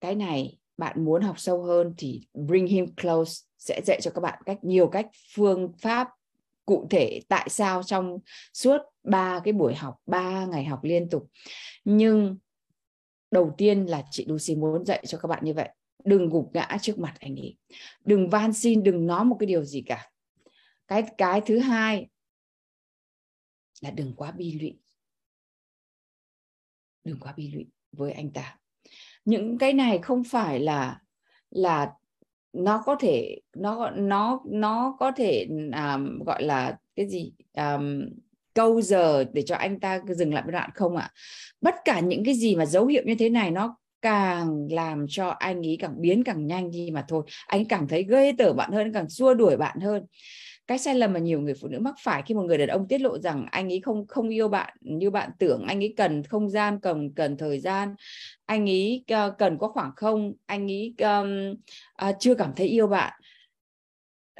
Cái 0.00 0.14
này 0.14 0.58
bạn 0.76 1.04
muốn 1.04 1.22
học 1.22 1.38
sâu 1.38 1.62
hơn 1.62 1.94
thì 1.98 2.26
bring 2.34 2.66
him 2.66 2.94
close 2.94 3.44
sẽ 3.58 3.80
dạy 3.86 4.00
cho 4.02 4.10
các 4.10 4.20
bạn 4.20 4.42
cách, 4.46 4.58
nhiều 4.62 4.88
cách, 4.88 5.06
phương 5.34 5.72
pháp 5.78 6.08
cụ 6.64 6.86
thể 6.90 7.20
tại 7.28 7.48
sao 7.48 7.82
trong 7.82 8.18
suốt 8.52 8.78
ba 9.02 9.40
cái 9.44 9.52
buổi 9.52 9.74
học, 9.74 9.96
ba 10.06 10.46
ngày 10.46 10.64
học 10.64 10.80
liên 10.82 11.08
tục. 11.10 11.30
Nhưng 11.84 12.36
đầu 13.30 13.54
tiên 13.58 13.86
là 13.86 14.04
chị 14.10 14.26
Lucy 14.28 14.56
muốn 14.56 14.84
dạy 14.84 15.04
cho 15.06 15.18
các 15.18 15.28
bạn 15.28 15.44
như 15.44 15.54
vậy. 15.54 15.68
Đừng 16.04 16.28
gục 16.28 16.50
ngã 16.54 16.78
trước 16.80 16.98
mặt 16.98 17.14
anh 17.20 17.36
ấy. 17.36 17.56
Đừng 18.04 18.30
van 18.30 18.52
xin 18.52 18.82
đừng 18.82 19.06
nói 19.06 19.24
một 19.24 19.36
cái 19.40 19.46
điều 19.46 19.64
gì 19.64 19.82
cả. 19.86 20.10
Cái 20.88 21.02
cái 21.18 21.40
thứ 21.46 21.58
hai 21.58 22.08
là 23.80 23.90
đừng 23.90 24.14
quá 24.16 24.30
bi 24.30 24.58
lụy. 24.60 24.78
Đừng 27.04 27.20
quá 27.20 27.34
bi 27.36 27.50
lụy 27.52 27.66
với 27.92 28.12
anh 28.12 28.30
ta. 28.32 28.58
Những 29.24 29.58
cái 29.58 29.72
này 29.72 29.98
không 29.98 30.24
phải 30.24 30.60
là 30.60 31.00
là 31.50 31.92
nó 32.52 32.82
có 32.86 32.96
thể 33.00 33.40
nó 33.56 33.90
nó 33.90 34.42
nó 34.46 34.96
có 34.98 35.12
thể 35.16 35.46
um, 35.48 36.18
gọi 36.26 36.42
là 36.42 36.78
cái 36.96 37.08
gì? 37.08 37.32
Um, 37.54 38.08
câu 38.58 38.80
giờ 38.80 39.24
để 39.32 39.42
cho 39.42 39.56
anh 39.56 39.80
ta 39.80 40.00
dừng 40.08 40.34
lại 40.34 40.42
một 40.44 40.50
đoạn 40.50 40.70
không 40.74 40.96
ạ? 40.96 41.10
Bất 41.60 41.74
cả 41.84 42.00
những 42.00 42.24
cái 42.24 42.34
gì 42.34 42.56
mà 42.56 42.66
dấu 42.66 42.86
hiệu 42.86 43.02
như 43.06 43.14
thế 43.14 43.28
này 43.28 43.50
nó 43.50 43.76
càng 44.02 44.68
làm 44.70 45.06
cho 45.08 45.28
anh 45.28 45.66
ấy 45.66 45.76
càng 45.80 45.94
biến 46.00 46.24
càng 46.24 46.46
nhanh 46.46 46.70
đi 46.70 46.90
mà 46.92 47.04
thôi. 47.08 47.22
Anh 47.46 47.64
càng 47.64 47.88
thấy 47.88 48.06
ghê 48.08 48.32
tởm 48.38 48.56
bạn 48.56 48.72
hơn 48.72 48.92
càng 48.92 49.08
xua 49.08 49.34
đuổi 49.34 49.56
bạn 49.56 49.80
hơn. 49.80 50.06
Cái 50.66 50.78
sai 50.78 50.94
lầm 50.94 51.12
mà 51.12 51.20
nhiều 51.20 51.40
người 51.40 51.54
phụ 51.54 51.68
nữ 51.68 51.78
mắc 51.78 51.94
phải 52.02 52.22
khi 52.26 52.34
một 52.34 52.42
người 52.42 52.58
đàn 52.58 52.68
ông 52.68 52.88
tiết 52.88 53.00
lộ 53.00 53.18
rằng 53.18 53.46
anh 53.50 53.72
ấy 53.72 53.80
không 53.80 54.06
không 54.06 54.28
yêu 54.28 54.48
bạn 54.48 54.76
như 54.80 55.10
bạn 55.10 55.30
tưởng 55.38 55.64
anh 55.68 55.82
ấy 55.82 55.94
cần 55.96 56.22
không 56.22 56.50
gian 56.50 56.80
cần 56.80 57.12
cần 57.14 57.36
thời 57.36 57.60
gian 57.60 57.94
anh 58.46 58.68
ấy 58.68 59.00
uh, 59.02 59.08
ờ, 59.08 59.34
cần 59.38 59.58
có 59.58 59.68
khoảng 59.68 59.92
không 59.96 60.32
anh 60.46 60.70
ấy 60.70 60.94
um, 60.98 61.54
uh, 62.08 62.16
chưa 62.20 62.34
cảm 62.34 62.52
thấy 62.56 62.66
yêu 62.66 62.86
bạn 62.86 63.12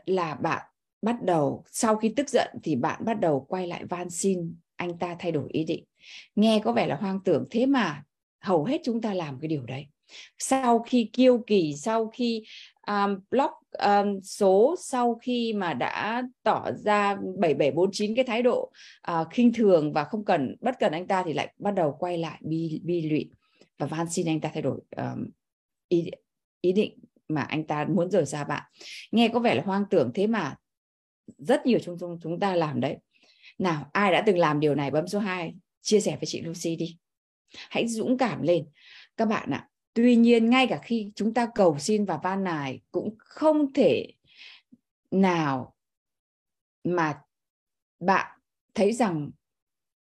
là 0.06 0.34
bạn 0.34 0.62
bắt 1.02 1.22
đầu 1.22 1.64
sau 1.70 1.96
khi 1.96 2.12
tức 2.16 2.28
giận 2.28 2.48
thì 2.62 2.76
bạn 2.76 3.04
bắt 3.04 3.20
đầu 3.20 3.46
quay 3.48 3.66
lại 3.66 3.84
van 3.84 4.10
xin 4.10 4.54
anh 4.76 4.98
ta 4.98 5.16
thay 5.18 5.32
đổi 5.32 5.48
ý 5.52 5.64
định. 5.64 5.84
Nghe 6.36 6.60
có 6.64 6.72
vẻ 6.72 6.86
là 6.86 6.96
hoang 6.96 7.20
tưởng 7.24 7.44
thế 7.50 7.66
mà 7.66 8.02
hầu 8.40 8.64
hết 8.64 8.80
chúng 8.84 9.00
ta 9.00 9.14
làm 9.14 9.38
cái 9.40 9.48
điều 9.48 9.62
đấy. 9.62 9.86
Sau 10.38 10.78
khi 10.78 11.10
kiêu 11.12 11.42
kỳ 11.46 11.74
sau 11.76 12.08
khi 12.08 12.42
um, 12.86 13.20
block 13.30 13.52
um, 13.72 14.20
số 14.20 14.74
sau 14.78 15.14
khi 15.14 15.52
mà 15.52 15.74
đã 15.74 16.22
tỏ 16.42 16.70
ra 16.72 17.14
7749 17.14 18.14
cái 18.14 18.24
thái 18.24 18.42
độ 18.42 18.72
uh, 19.10 19.26
khinh 19.30 19.52
thường 19.52 19.92
và 19.92 20.04
không 20.04 20.24
cần 20.24 20.56
bất 20.60 20.78
cần 20.78 20.92
anh 20.92 21.06
ta 21.06 21.22
thì 21.26 21.32
lại 21.32 21.54
bắt 21.58 21.70
đầu 21.70 21.96
quay 21.98 22.18
lại 22.18 22.38
bi 22.40 22.80
bi 22.84 23.02
lụy 23.02 23.30
và 23.78 23.86
van 23.86 24.10
xin 24.10 24.26
anh 24.26 24.40
ta 24.40 24.50
thay 24.54 24.62
đổi 24.62 24.80
um, 24.96 25.30
ý, 25.88 26.10
ý 26.60 26.72
định 26.72 26.98
mà 27.28 27.42
anh 27.42 27.66
ta 27.66 27.84
muốn 27.84 28.10
rời 28.10 28.26
xa 28.26 28.44
bạn. 28.44 28.62
Nghe 29.12 29.28
có 29.28 29.40
vẻ 29.40 29.54
là 29.54 29.62
hoang 29.62 29.84
tưởng 29.90 30.10
thế 30.14 30.26
mà 30.26 30.56
rất 31.38 31.66
nhiều 31.66 31.78
chúng 31.78 32.18
chúng 32.22 32.40
ta 32.40 32.56
làm 32.56 32.80
đấy. 32.80 32.96
Nào, 33.58 33.90
ai 33.92 34.12
đã 34.12 34.22
từng 34.26 34.38
làm 34.38 34.60
điều 34.60 34.74
này? 34.74 34.90
Bấm 34.90 35.08
số 35.08 35.18
2 35.18 35.54
chia 35.80 36.00
sẻ 36.00 36.10
với 36.10 36.26
chị 36.26 36.40
Lucy 36.40 36.76
đi. 36.76 36.98
Hãy 37.54 37.88
dũng 37.88 38.18
cảm 38.18 38.42
lên. 38.42 38.68
Các 39.16 39.24
bạn 39.24 39.50
ạ, 39.50 39.68
tuy 39.94 40.16
nhiên 40.16 40.50
ngay 40.50 40.66
cả 40.66 40.80
khi 40.82 41.12
chúng 41.14 41.34
ta 41.34 41.48
cầu 41.54 41.78
xin 41.78 42.04
và 42.04 42.18
van 42.22 42.44
nài 42.44 42.80
cũng 42.90 43.14
không 43.18 43.72
thể 43.72 44.12
nào 45.10 45.74
mà 46.84 47.20
bạn 48.00 48.38
thấy 48.74 48.92
rằng 48.92 49.30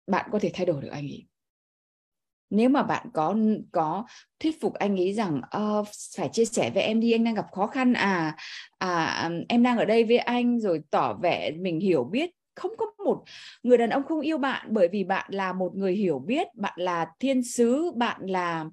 bạn 0.08 0.30
có 0.32 0.40
thể 0.40 0.52
thay 0.54 0.66
đổi 0.66 0.82
được 0.82 0.90
anh 0.92 1.08
ấy 1.08 1.27
nếu 2.50 2.70
mà 2.70 2.84
bạn 2.84 3.08
có 3.14 3.36
có 3.72 4.06
thuyết 4.40 4.62
phục 4.62 4.74
anh 4.74 5.00
ấy 5.00 5.14
rằng 5.14 5.42
uh, 5.58 5.88
phải 6.18 6.30
chia 6.34 6.46
sẻ 6.46 6.72
với 6.74 6.84
em 6.84 7.00
đi 7.00 7.12
anh 7.12 7.24
đang 7.24 7.36
gặp 7.36 7.46
khó 7.52 7.68
khăn 7.68 7.94
à 7.94 8.36
à 8.78 9.30
em 9.50 9.64
đang 9.64 9.78
ở 9.78 9.86
đây 9.86 10.04
với 10.04 10.18
anh 10.18 10.60
rồi 10.60 10.82
tỏ 10.92 11.14
vẻ 11.14 11.52
mình 11.52 11.80
hiểu 11.80 12.04
biết 12.04 12.30
không 12.56 12.72
có 12.78 12.86
một 13.06 13.24
người 13.64 13.78
đàn 13.78 13.90
ông 13.90 14.04
không 14.04 14.22
yêu 14.22 14.38
bạn 14.38 14.68
bởi 14.70 14.88
vì 14.88 15.04
bạn 15.04 15.26
là 15.30 15.54
một 15.54 15.76
người 15.76 15.94
hiểu 15.94 16.20
biết 16.20 16.48
bạn 16.56 16.74
là 16.76 17.08
thiên 17.20 17.44
sứ 17.44 17.92
bạn 17.96 18.22
là 18.26 18.66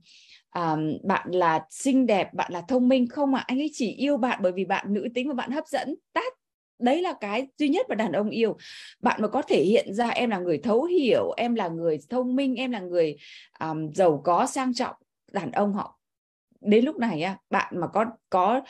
um, 0.54 0.98
bạn 1.04 1.30
là 1.30 1.60
xinh 1.70 2.06
đẹp 2.06 2.34
bạn 2.34 2.52
là 2.52 2.62
thông 2.68 2.88
minh 2.88 3.08
không 3.08 3.34
ạ 3.34 3.40
à? 3.40 3.44
anh 3.46 3.60
ấy 3.60 3.70
chỉ 3.72 3.90
yêu 3.92 4.16
bạn 4.16 4.38
bởi 4.42 4.52
vì 4.52 4.64
bạn 4.64 4.86
nữ 4.94 5.08
tính 5.14 5.28
và 5.28 5.34
bạn 5.34 5.50
hấp 5.50 5.66
dẫn 5.66 5.94
tát 6.12 6.32
đấy 6.78 7.02
là 7.02 7.14
cái 7.20 7.48
duy 7.58 7.68
nhất 7.68 7.86
mà 7.88 7.94
đàn 7.94 8.12
ông 8.12 8.30
yêu. 8.30 8.56
Bạn 9.00 9.22
mà 9.22 9.28
có 9.28 9.42
thể 9.42 9.62
hiện 9.62 9.94
ra 9.94 10.08
em 10.08 10.30
là 10.30 10.38
người 10.38 10.58
thấu 10.58 10.84
hiểu 10.84 11.32
em 11.36 11.54
là 11.54 11.68
người 11.68 11.98
thông 12.10 12.36
minh 12.36 12.54
em 12.54 12.70
là 12.70 12.80
người 12.80 13.16
um, 13.60 13.92
giàu 13.92 14.20
có 14.24 14.46
sang 14.46 14.74
trọng 14.74 14.96
đàn 15.32 15.52
ông 15.52 15.72
họ 15.72 15.98
đến 16.64 16.84
lúc 16.84 16.96
này 16.96 17.22
á 17.22 17.38
bạn 17.50 17.80
mà 17.80 17.86
có 17.86 18.04
có 18.30 18.60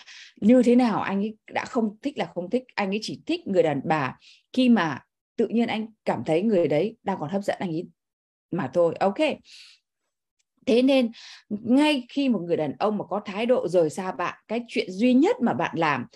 như 0.40 0.62
thế 0.62 0.76
nào 0.76 1.00
anh 1.00 1.18
ấy 1.20 1.36
đã 1.52 1.64
không 1.64 1.96
thích 2.02 2.18
là 2.18 2.30
không 2.34 2.50
thích. 2.50 2.64
Anh 2.74 2.90
ấy 2.90 2.98
chỉ 3.02 3.20
thích 3.26 3.46
người 3.46 3.62
đàn 3.62 3.80
bà. 3.84 4.18
Khi 4.52 4.68
mà 4.68 5.00
tự 5.36 5.48
nhiên 5.48 5.68
anh 5.68 5.86
cảm 6.04 6.24
thấy 6.26 6.42
người 6.42 6.68
đấy 6.68 6.96
đang 7.02 7.16
còn 7.20 7.30
hấp 7.30 7.44
dẫn 7.44 7.56
anh 7.60 7.70
ấy 7.70 7.88
mà 8.50 8.70
thôi 8.74 8.94
ok. 9.00 9.18
Thế 10.66 10.82
nên 10.82 11.10
ngay 11.48 12.06
khi 12.08 12.28
một 12.28 12.38
người 12.38 12.56
đàn 12.56 12.72
ông 12.78 12.98
mà 12.98 13.04
có 13.04 13.20
thái 13.24 13.46
độ 13.46 13.68
rời 13.68 13.90
xa 13.90 14.12
bạn 14.12 14.38
cái 14.48 14.60
chuyện 14.68 14.90
duy 14.90 15.14
nhất 15.14 15.36
mà 15.40 15.52
bạn 15.52 15.78
làm 15.78 16.06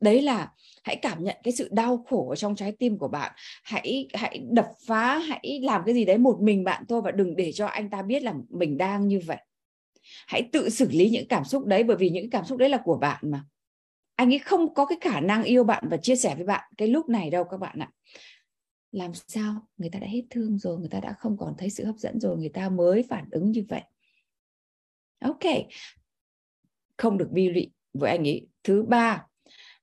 đấy 0.00 0.22
là 0.22 0.52
hãy 0.84 0.96
cảm 0.96 1.24
nhận 1.24 1.36
cái 1.42 1.52
sự 1.52 1.68
đau 1.72 2.04
khổ 2.08 2.28
ở 2.28 2.36
trong 2.36 2.56
trái 2.56 2.72
tim 2.72 2.98
của 2.98 3.08
bạn. 3.08 3.32
Hãy 3.64 4.08
hãy 4.14 4.40
đập 4.50 4.68
phá, 4.86 5.18
hãy 5.18 5.60
làm 5.62 5.82
cái 5.86 5.94
gì 5.94 6.04
đấy 6.04 6.18
một 6.18 6.38
mình 6.40 6.64
bạn 6.64 6.84
thôi 6.88 7.02
và 7.02 7.10
đừng 7.10 7.36
để 7.36 7.52
cho 7.52 7.66
anh 7.66 7.90
ta 7.90 8.02
biết 8.02 8.22
là 8.22 8.34
mình 8.48 8.78
đang 8.78 9.08
như 9.08 9.20
vậy. 9.26 9.38
Hãy 10.26 10.48
tự 10.52 10.68
xử 10.68 10.88
lý 10.90 11.10
những 11.10 11.28
cảm 11.28 11.44
xúc 11.44 11.66
đấy, 11.66 11.84
bởi 11.84 11.96
vì 11.96 12.10
những 12.10 12.30
cảm 12.30 12.44
xúc 12.44 12.58
đấy 12.58 12.68
là 12.68 12.78
của 12.84 12.98
bạn 12.98 13.30
mà. 13.30 13.44
Anh 14.14 14.32
ấy 14.32 14.38
không 14.38 14.74
có 14.74 14.86
cái 14.86 14.98
khả 15.00 15.20
năng 15.20 15.42
yêu 15.42 15.64
bạn 15.64 15.88
và 15.90 15.96
chia 15.96 16.16
sẻ 16.16 16.34
với 16.34 16.44
bạn 16.44 16.70
cái 16.76 16.88
lúc 16.88 17.08
này 17.08 17.30
đâu 17.30 17.44
các 17.44 17.56
bạn 17.56 17.78
ạ. 17.78 17.90
Làm 18.92 19.10
sao? 19.14 19.68
Người 19.76 19.90
ta 19.90 19.98
đã 19.98 20.06
hết 20.06 20.22
thương 20.30 20.58
rồi, 20.58 20.78
người 20.78 20.88
ta 20.88 21.00
đã 21.00 21.12
không 21.12 21.36
còn 21.38 21.54
thấy 21.58 21.70
sự 21.70 21.84
hấp 21.84 21.96
dẫn 21.96 22.20
rồi, 22.20 22.36
người 22.36 22.48
ta 22.48 22.68
mới 22.68 23.02
phản 23.02 23.24
ứng 23.30 23.50
như 23.50 23.64
vậy. 23.68 23.82
Ok. 25.20 25.44
Không 26.96 27.18
được 27.18 27.28
bi 27.30 27.48
lụy 27.48 27.70
với 27.92 28.10
anh 28.10 28.28
ấy. 28.28 28.46
Thứ 28.62 28.82
ba 28.82 29.27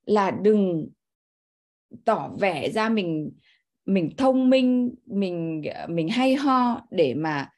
là 0.06 0.32
đừng 0.32 0.88
tỏ 2.06 2.30
vẻ 2.40 2.70
ra 2.70 2.90
mình 2.90 3.32
mình 3.86 4.10
thông 4.18 4.50
minh 4.50 4.96
mình 5.06 5.64
mình 5.88 6.10
hay 6.10 6.36
ho 6.36 6.82
để 6.92 7.14
mà 7.14 7.50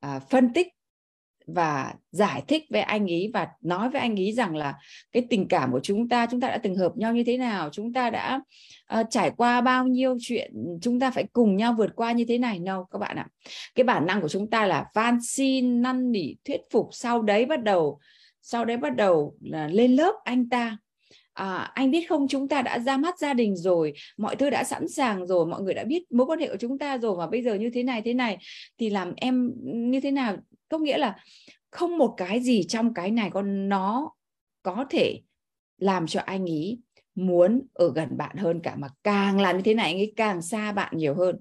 à, 0.00 0.18
phân 0.18 0.52
tích 0.52 0.68
và 1.46 1.94
giải 2.10 2.42
thích 2.48 2.64
với 2.70 2.80
anh 2.80 3.06
ý 3.06 3.30
và 3.34 3.48
nói 3.60 3.90
với 3.90 4.00
anh 4.00 4.16
ý 4.16 4.32
rằng 4.32 4.56
là 4.56 4.74
cái 5.12 5.26
tình 5.30 5.48
cảm 5.48 5.72
của 5.72 5.80
chúng 5.82 6.08
ta 6.08 6.26
chúng 6.30 6.40
ta 6.40 6.48
đã 6.48 6.58
từng 6.58 6.76
hợp 6.76 6.96
nhau 6.96 7.12
như 7.12 7.24
thế 7.24 7.38
nào 7.38 7.68
chúng 7.72 7.92
ta 7.92 8.10
đã 8.10 8.40
uh, 9.00 9.06
trải 9.10 9.30
qua 9.36 9.60
bao 9.60 9.86
nhiêu 9.86 10.16
chuyện 10.20 10.52
chúng 10.82 11.00
ta 11.00 11.10
phải 11.10 11.24
cùng 11.32 11.56
nhau 11.56 11.74
vượt 11.78 11.90
qua 11.96 12.12
như 12.12 12.24
thế 12.28 12.38
này. 12.38 12.58
Đâu 12.58 12.84
các 12.90 12.98
bạn 12.98 13.16
ạ. 13.16 13.26
Cái 13.74 13.84
bản 13.84 14.06
năng 14.06 14.20
của 14.20 14.28
chúng 14.28 14.50
ta 14.50 14.66
là 14.66 14.86
van 14.94 15.18
xin 15.22 15.82
năn 15.82 16.12
nỉ 16.12 16.34
thuyết 16.44 16.60
phục 16.72 16.88
sau 16.92 17.22
đấy 17.22 17.46
bắt 17.46 17.62
đầu 17.62 17.98
sau 18.42 18.64
đấy 18.64 18.76
bắt 18.76 18.96
đầu 18.96 19.36
là 19.40 19.68
lên 19.68 19.92
lớp 19.92 20.14
anh 20.24 20.48
ta 20.48 20.76
à, 21.32 21.70
anh 21.74 21.90
biết 21.90 22.06
không? 22.08 22.28
Chúng 22.28 22.48
ta 22.48 22.62
đã 22.62 22.78
ra 22.78 22.96
mắt 22.96 23.18
gia 23.18 23.34
đình 23.34 23.56
rồi 23.56 23.92
mọi 24.16 24.36
thứ 24.36 24.50
đã 24.50 24.64
sẵn 24.64 24.88
sàng 24.88 25.26
rồi 25.26 25.46
mọi 25.46 25.62
người 25.62 25.74
đã 25.74 25.84
biết 25.84 26.12
mối 26.12 26.26
quan 26.26 26.38
hệ 26.38 26.48
của 26.48 26.56
chúng 26.60 26.78
ta 26.78 26.98
rồi 26.98 27.16
và 27.16 27.26
bây 27.26 27.42
giờ 27.42 27.54
như 27.54 27.70
thế 27.74 27.82
này 27.82 28.02
thế 28.04 28.14
này 28.14 28.38
thì 28.78 28.90
làm 28.90 29.12
em 29.16 29.52
như 29.64 30.00
thế 30.00 30.10
nào? 30.10 30.36
Có 30.68 30.78
nghĩa 30.78 30.98
là 30.98 31.16
không 31.70 31.98
một 31.98 32.14
cái 32.16 32.40
gì 32.40 32.62
trong 32.68 32.94
cái 32.94 33.10
này 33.10 33.30
con 33.32 33.68
nó 33.68 34.12
có 34.62 34.84
thể 34.90 35.20
làm 35.78 36.06
cho 36.06 36.20
anh 36.20 36.44
ý 36.44 36.78
muốn 37.14 37.62
ở 37.72 37.92
gần 37.94 38.16
bạn 38.16 38.36
hơn 38.36 38.60
cả 38.62 38.76
mà 38.76 38.88
càng 39.02 39.40
làm 39.40 39.56
như 39.56 39.62
thế 39.62 39.74
này 39.74 39.86
anh 39.86 39.96
ấy 39.96 40.12
càng 40.16 40.42
xa 40.42 40.72
bạn 40.72 40.96
nhiều 40.96 41.14
hơn. 41.14 41.40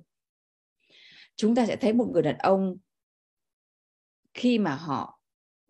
Chúng 1.36 1.56
ta 1.56 1.66
sẽ 1.66 1.76
thấy 1.76 1.94
một 1.94 2.10
người 2.14 2.22
đàn 2.22 2.38
ông 2.38 2.78
khi 4.34 4.60
mà 4.60 4.76
họ 4.76 5.21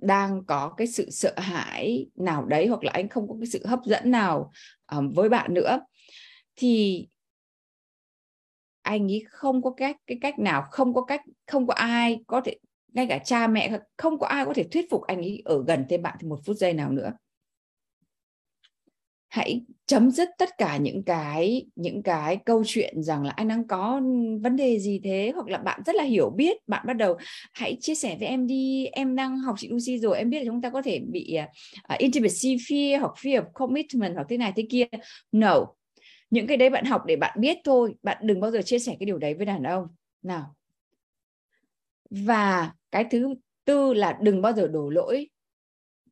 đang 0.02 0.46
có 0.46 0.74
cái 0.78 0.88
sự 0.88 1.10
sợ 1.10 1.34
hãi 1.38 2.06
nào 2.16 2.46
đấy 2.46 2.68
hoặc 2.68 2.84
là 2.84 2.92
anh 2.92 3.10
không 3.10 3.28
có 3.28 3.36
cái 3.40 3.48
sự 3.48 3.66
hấp 3.66 3.80
dẫn 3.86 4.12
nào 4.12 4.52
um, 4.92 5.10
với 5.10 5.30
bạn 5.30 5.54
nữa 5.54 5.80
thì 6.56 7.08
anh 8.82 9.12
ấy 9.12 9.24
không 9.30 9.62
có 9.62 9.72
cách 9.78 9.98
cái 10.08 10.18
cách 10.22 10.40
nào 10.40 10.68
không 10.72 10.94
có 10.94 11.02
cách 11.02 11.22
không 11.48 11.68
có 11.68 11.74
ai 11.74 12.24
có 12.28 12.42
thể 12.42 12.56
ngay 12.94 13.08
cả 13.10 13.18
cha 13.18 13.48
mẹ 13.48 13.80
không 13.98 14.20
có 14.20 14.28
ai 14.28 14.46
có 14.46 14.54
thể 14.54 14.64
thuyết 14.64 14.86
phục 14.92 15.02
anh 15.02 15.18
ấy 15.18 15.42
ở 15.46 15.64
gần 15.68 15.86
thêm 15.90 16.02
bạn 16.02 16.18
thì 16.20 16.28
một 16.28 16.40
phút 16.46 16.58
giây 16.58 16.74
nào 16.74 16.92
nữa 16.92 17.12
hãy 19.32 19.62
chấm 19.86 20.12
dứt 20.12 20.30
tất 20.38 20.58
cả 20.58 20.78
những 20.78 21.04
cái 21.04 21.66
những 21.76 22.04
cái 22.04 22.38
câu 22.46 22.64
chuyện 22.66 23.04
rằng 23.04 23.24
là 23.24 23.32
anh 23.32 23.48
đang 23.48 23.68
có 23.68 24.02
vấn 24.42 24.56
đề 24.56 24.80
gì 24.80 25.02
thế 25.04 25.32
hoặc 25.36 25.48
là 25.48 25.58
bạn 25.58 25.82
rất 25.86 25.96
là 25.96 26.04
hiểu 26.04 26.30
biết 26.30 26.58
bạn 26.68 26.84
bắt 26.88 26.94
đầu 26.94 27.18
hãy 27.54 27.78
chia 27.82 27.96
sẻ 27.96 28.16
với 28.20 28.28
em 28.28 28.48
đi 28.48 28.86
em 28.86 29.16
đang 29.16 29.38
học 29.38 29.56
chị 29.60 29.70
Lucy 29.70 29.98
rồi 30.00 30.18
em 30.18 30.30
biết 30.30 30.40
là 30.40 30.46
chúng 30.46 30.62
ta 30.62 30.70
có 30.70 30.82
thể 30.82 31.00
bị 31.00 31.34
à, 31.34 31.50
uh, 31.94 32.00
intimacy 32.00 32.56
fear 32.56 33.00
hoặc 33.00 33.14
fear 33.22 33.42
of 33.42 33.46
commitment 33.54 34.16
hoặc 34.16 34.28
thế 34.30 34.38
này 34.38 34.54
thế 34.56 34.68
kia. 34.70 34.86
No. 35.32 35.66
Những 36.30 36.48
cái 36.48 36.58
đấy 36.58 36.70
bạn 36.70 36.86
học 36.86 37.02
để 37.06 37.16
bạn 37.16 37.38
biết 37.42 37.58
thôi 37.64 37.96
bạn 38.04 38.18
đừng 38.22 38.40
bao 38.40 38.52
giờ 38.52 38.62
chia 38.62 38.80
sẻ 38.80 38.96
cái 39.00 39.06
điều 39.06 39.18
đấy 39.18 39.34
với 39.34 39.46
đàn 39.46 39.64
ông. 39.64 39.88
Nào. 40.24 40.56
Và 42.10 42.72
cái 42.92 43.06
thứ 43.12 43.36
tư 43.66 43.94
là 43.94 44.18
đừng 44.22 44.42
bao 44.42 44.54
giờ 44.54 44.68
đổ 44.68 44.90
lỗi 44.90 45.30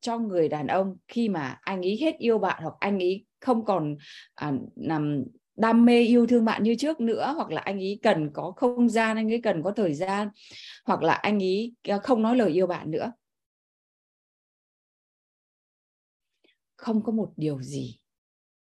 cho 0.02 0.18
người 0.18 0.50
đàn 0.50 0.68
ông 0.68 0.98
khi 1.08 1.30
mà 1.30 1.60
anh 1.62 1.82
ấy 1.82 1.98
hết 2.02 2.18
yêu 2.18 2.38
bạn 2.38 2.64
hoặc 2.64 2.74
anh 2.80 3.00
ấy 3.00 3.26
không 3.40 3.66
còn 3.66 3.98
à, 4.36 4.52
nằm 4.76 5.24
đam 5.56 5.86
mê 5.86 6.02
yêu 6.02 6.28
thương 6.28 6.46
bạn 6.46 6.64
như 6.64 6.76
trước 6.76 7.00
nữa 7.02 7.34
hoặc 7.36 7.52
là 7.52 7.62
anh 7.62 7.80
ấy 7.80 8.00
cần 8.02 8.30
có 8.34 8.54
không 8.56 8.90
gian 8.90 9.18
anh 9.18 9.32
ấy 9.32 9.42
cần 9.44 9.64
có 9.64 9.72
thời 9.72 9.94
gian 9.94 10.30
hoặc 10.86 11.04
là 11.04 11.14
anh 11.14 11.44
ấy 11.44 11.74
à, 11.84 11.98
không 11.98 12.22
nói 12.22 12.36
lời 12.36 12.52
yêu 12.52 12.68
bạn 12.68 12.92
nữa. 12.92 13.12
Không 16.76 17.04
có 17.04 17.12
một 17.12 17.32
điều 17.38 17.62
gì 17.62 18.00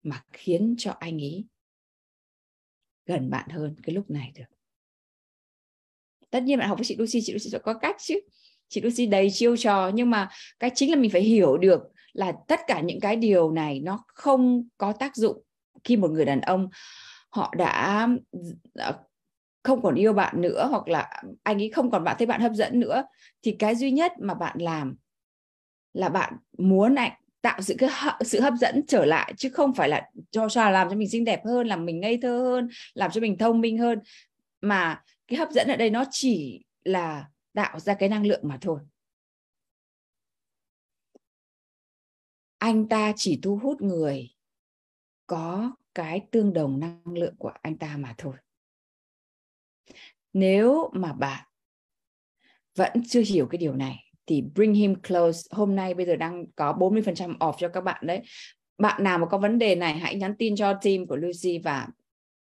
mà 0.03 0.25
khiến 0.33 0.75
cho 0.79 0.95
anh 0.99 1.19
ấy 1.19 1.45
gần 3.07 3.31
bạn 3.31 3.49
hơn 3.51 3.75
cái 3.83 3.95
lúc 3.95 4.11
này 4.11 4.33
được. 4.35 4.45
Tất 6.31 6.43
nhiên 6.43 6.59
bạn 6.59 6.69
học 6.69 6.79
với 6.79 6.85
chị 6.85 6.97
Lucy 6.97 7.21
chị 7.23 7.33
Lucy 7.33 7.51
sẽ 7.51 7.59
có 7.59 7.75
cách 7.75 7.97
chứ 7.99 8.21
chị 8.73 8.81
Lucy 8.81 9.07
đầy 9.07 9.31
chiêu 9.31 9.57
trò, 9.57 9.91
nhưng 9.95 10.11
mà 10.11 10.29
cái 10.61 10.71
chính 10.75 10.91
là 10.91 10.97
mình 10.97 11.11
phải 11.11 11.23
hiểu 11.23 11.59
được 11.59 11.83
là 12.13 12.33
tất 12.49 12.61
cả 12.67 12.81
những 12.81 13.01
cái 13.01 13.17
điều 13.17 13.51
này 13.51 13.81
nó 13.81 14.05
không 14.07 14.69
có 14.79 14.93
tác 14.93 15.17
dụng 15.17 15.43
khi 15.85 15.97
một 15.97 16.11
người 16.11 16.25
đàn 16.25 16.41
ông 16.41 16.69
họ 17.31 17.55
đã 17.57 18.09
ờ, 18.75 18.93
không 19.63 19.83
còn 19.83 19.95
yêu 19.95 20.13
bạn 20.13 20.41
nữa 20.41 20.69
hoặc 20.71 20.89
là 20.89 21.23
anh 21.43 21.63
ấy 21.63 21.71
không 21.71 21.91
còn 21.91 22.05
bạn, 22.05 22.17
thấy 22.19 22.27
bạn 22.27 22.41
hấp 22.41 22.53
dẫn 22.53 22.81
nữa. 22.81 23.05
Thì 23.43 23.57
cái 23.59 23.75
duy 23.75 23.91
nhất 23.91 24.13
mà 24.21 24.35
bạn 24.35 24.59
làm 24.59 24.97
là 25.93 26.09
bạn 26.09 26.37
muốn 26.59 26.95
anh 26.95 27.13
tạo 27.43 27.63
sự 27.63 27.75
cái 27.79 27.91
sự 28.21 28.41
hấp 28.41 28.55
dẫn 28.61 28.87
trở 28.89 29.05
lại, 29.05 29.35
chứ 29.37 29.49
không 29.49 29.75
phải 29.75 29.89
là 29.89 30.09
cho 30.31 30.49
cho 30.49 30.71
làm 30.71 30.91
cho 30.91 30.97
mình 30.97 31.09
xinh 31.09 31.25
đẹp 31.25 31.45
hơn, 31.45 31.67
làm 31.67 31.85
mình 31.85 32.01
ngây 32.01 32.19
thơ 32.23 32.39
hơn, 32.39 32.69
làm 32.95 33.11
cho 33.11 33.21
mình 33.21 33.39
thông 33.39 33.61
minh 33.61 33.79
hơn. 33.79 33.99
Mà 34.61 35.03
cái 35.29 35.39
hấp 35.39 35.51
dẫn 35.51 35.69
ở 35.69 35.77
đây 35.77 35.91
nó 35.91 36.05
chỉ 36.11 36.65
là 36.85 37.25
tạo 37.55 37.81
ra 37.81 37.95
cái 37.95 38.09
năng 38.09 38.27
lượng 38.27 38.41
mà 38.43 38.59
thôi. 38.61 38.81
Anh 42.59 42.89
ta 42.89 43.13
chỉ 43.17 43.41
thu 43.43 43.57
hút 43.57 43.83
người 43.83 44.31
có 45.27 45.73
cái 45.95 46.27
tương 46.31 46.53
đồng 46.53 46.81
năng 46.81 47.03
lượng 47.05 47.35
của 47.39 47.53
anh 47.63 47.79
ta 47.79 47.97
mà 47.97 48.15
thôi. 48.19 48.35
Nếu 50.33 50.91
mà 50.93 51.13
bạn 51.13 51.45
vẫn 52.75 52.93
chưa 53.09 53.23
hiểu 53.27 53.47
cái 53.47 53.59
điều 53.59 53.75
này, 53.75 54.13
thì 54.27 54.43
bring 54.55 54.75
him 54.75 54.95
close. 55.03 55.49
Hôm 55.51 55.77
nay 55.77 55.95
bây 55.95 56.07
giờ 56.07 56.17
đang 56.17 56.47
có 56.57 56.73
40% 56.73 57.39
off 57.39 57.55
cho 57.59 57.69
các 57.69 57.81
bạn 57.81 58.07
đấy. 58.07 58.23
Bạn 58.79 59.05
nào 59.05 59.19
mà 59.19 59.27
có 59.27 59.39
vấn 59.39 59.59
đề 59.59 59.75
này, 59.75 59.99
hãy 59.99 60.15
nhắn 60.15 60.35
tin 60.39 60.57
cho 60.57 60.75
team 60.75 61.07
của 61.07 61.17
Lucy 61.17 61.59
và 61.59 61.89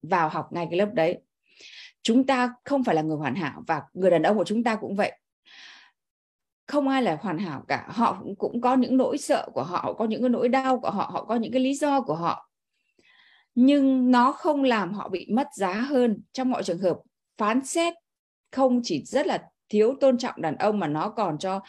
vào 0.01 0.29
học 0.29 0.48
ngay 0.51 0.67
cái 0.70 0.79
lớp 0.79 0.89
đấy 0.93 1.20
chúng 2.03 2.25
ta 2.25 2.53
không 2.65 2.84
phải 2.84 2.96
là 2.96 3.01
người 3.01 3.17
hoàn 3.17 3.36
hảo 3.36 3.63
và 3.67 3.81
người 3.93 4.12
đàn 4.12 4.24
ông 4.24 4.38
của 4.38 4.43
chúng 4.43 4.63
ta 4.63 4.75
cũng 4.75 4.96
vậy. 4.96 5.20
Không 6.67 6.88
ai 6.88 7.01
là 7.01 7.17
hoàn 7.22 7.38
hảo 7.38 7.63
cả. 7.67 7.88
Họ 7.89 8.17
cũng, 8.22 8.36
cũng 8.36 8.62
có 8.62 8.75
những 8.75 8.98
nỗi 8.98 9.17
sợ 9.17 9.50
của 9.53 9.63
họ 9.63 9.93
có 9.93 10.05
những 10.05 10.22
cái 10.22 10.29
nỗi 10.29 10.50
đau 10.50 10.79
của 10.79 10.89
họ 10.89 11.10
họ 11.13 11.25
có 11.25 11.36
những 11.36 11.51
cái 11.51 11.62
lý 11.62 11.74
do 11.74 12.01
của 12.01 12.15
họ. 12.15 12.50
Nhưng 13.55 14.12
nó 14.12 14.31
không 14.31 14.63
làm 14.63 14.93
họ 14.93 15.10
bị 15.10 15.27
mất 15.31 15.48
giá 15.53 15.74
hơn. 15.74 16.22
Trong 16.34 16.50
mọi 16.50 16.63
trường 16.63 16.79
hợp 16.79 16.98
phán 17.38 17.65
xét 17.65 17.93
không 18.51 18.81
chỉ 18.84 19.03
rất 19.05 19.27
là 19.27 19.43
thiếu 19.70 19.96
tôn 20.00 20.17
trọng 20.17 20.41
đàn 20.41 20.58
ông 20.58 20.79
mà 20.79 20.88
nó 20.88 21.10
còn 21.10 21.38
cho 21.38 21.62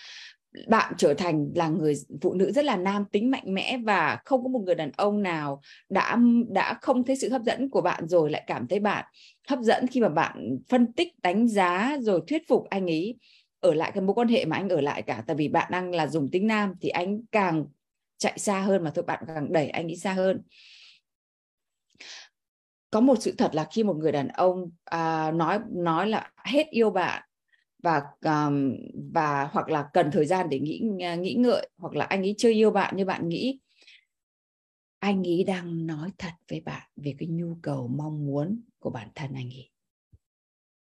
bạn 0.68 0.94
trở 0.99 1.14
thành 1.14 1.50
là 1.54 1.68
người 1.68 1.94
phụ 2.21 2.35
nữ 2.35 2.52
rất 2.52 2.64
là 2.64 2.76
nam 2.76 3.04
tính 3.12 3.30
mạnh 3.30 3.54
mẽ 3.54 3.78
và 3.85 4.18
không 4.25 4.42
có 4.42 4.49
một 4.49 4.62
người 4.66 4.75
đàn 4.75 4.90
ông 4.97 5.23
nào 5.23 5.61
đã 5.88 6.18
đã 6.49 6.78
không 6.82 7.04
thấy 7.04 7.16
sự 7.16 7.28
hấp 7.30 7.42
dẫn 7.42 7.71
của 7.71 7.80
bạn 7.80 8.09
rồi 8.09 8.30
lại 8.30 8.44
cảm 8.47 8.68
thấy 8.68 8.80
bạn 8.80 9.04
hấp 9.49 9.59
dẫn 9.61 9.87
khi 9.87 10.00
mà 10.00 10.09
bạn 10.09 10.59
phân 10.68 10.92
tích 10.92 11.12
đánh 11.23 11.49
giá 11.49 11.97
rồi 12.00 12.21
thuyết 12.26 12.49
phục 12.49 12.64
anh 12.71 12.87
ấy 12.87 13.18
ở 13.62 13.75
lại 13.75 13.92
cái 13.94 14.02
mối 14.02 14.14
quan 14.14 14.28
hệ 14.28 14.44
mà 14.44 14.56
anh 14.56 14.68
ở 14.68 14.80
lại 14.80 15.02
cả. 15.02 15.25
Tại 15.26 15.37
vì 15.37 15.49
bạn 15.49 15.68
đang 15.73 15.94
là 15.94 16.06
dùng 16.06 16.30
tính 16.30 16.47
nam 16.47 16.75
thì 16.80 16.88
anh 16.88 17.21
càng 17.32 17.66
chạy 18.18 18.38
xa 18.38 18.61
hơn 18.61 18.85
mà 18.85 18.90
thôi 18.94 19.04
bạn 19.06 19.25
càng 19.26 19.52
đẩy 19.52 19.68
anh 19.68 19.87
ấy 19.87 19.97
xa 19.97 20.12
hơn. 20.12 20.42
Có 22.90 23.00
một 23.00 23.23
sự 23.23 23.35
thật 23.38 23.54
là 23.54 23.66
khi 23.73 23.82
một 23.82 23.97
người 23.97 24.12
đàn 24.12 24.28
ông 24.28 24.71
à, 24.85 25.30
nói 25.30 25.59
nói 25.71 26.09
là 26.09 26.30
hết 26.44 26.66
yêu 26.71 26.90
bạn 26.90 27.23
và 27.83 28.03
um, 28.25 28.77
và 29.12 29.49
hoặc 29.53 29.69
là 29.69 29.89
cần 29.93 30.11
thời 30.12 30.27
gian 30.27 30.49
để 30.49 30.59
nghĩ 30.59 30.83
ờ, 31.01 31.17
nghĩ 31.17 31.35
ngợi 31.35 31.69
hoặc 31.77 31.95
là 31.95 32.05
anh 32.05 32.23
ấy 32.23 32.35
chưa 32.39 32.51
yêu 32.51 32.71
bạn 32.71 32.97
như 32.97 33.05
bạn 33.05 33.29
nghĩ. 33.29 33.59
Anh 34.99 35.27
ấy 35.27 35.45
đang 35.45 35.87
nói 35.87 36.11
thật 36.19 36.33
với 36.51 36.61
bạn 36.61 36.89
về 36.97 37.15
cái 37.19 37.29
nhu 37.29 37.57
cầu 37.62 37.89
mong 37.89 38.27
muốn 38.27 38.61
của 38.79 38.91
bản 38.91 39.09
thân 39.15 39.33
anh 39.35 39.51
ấy. 39.51 39.71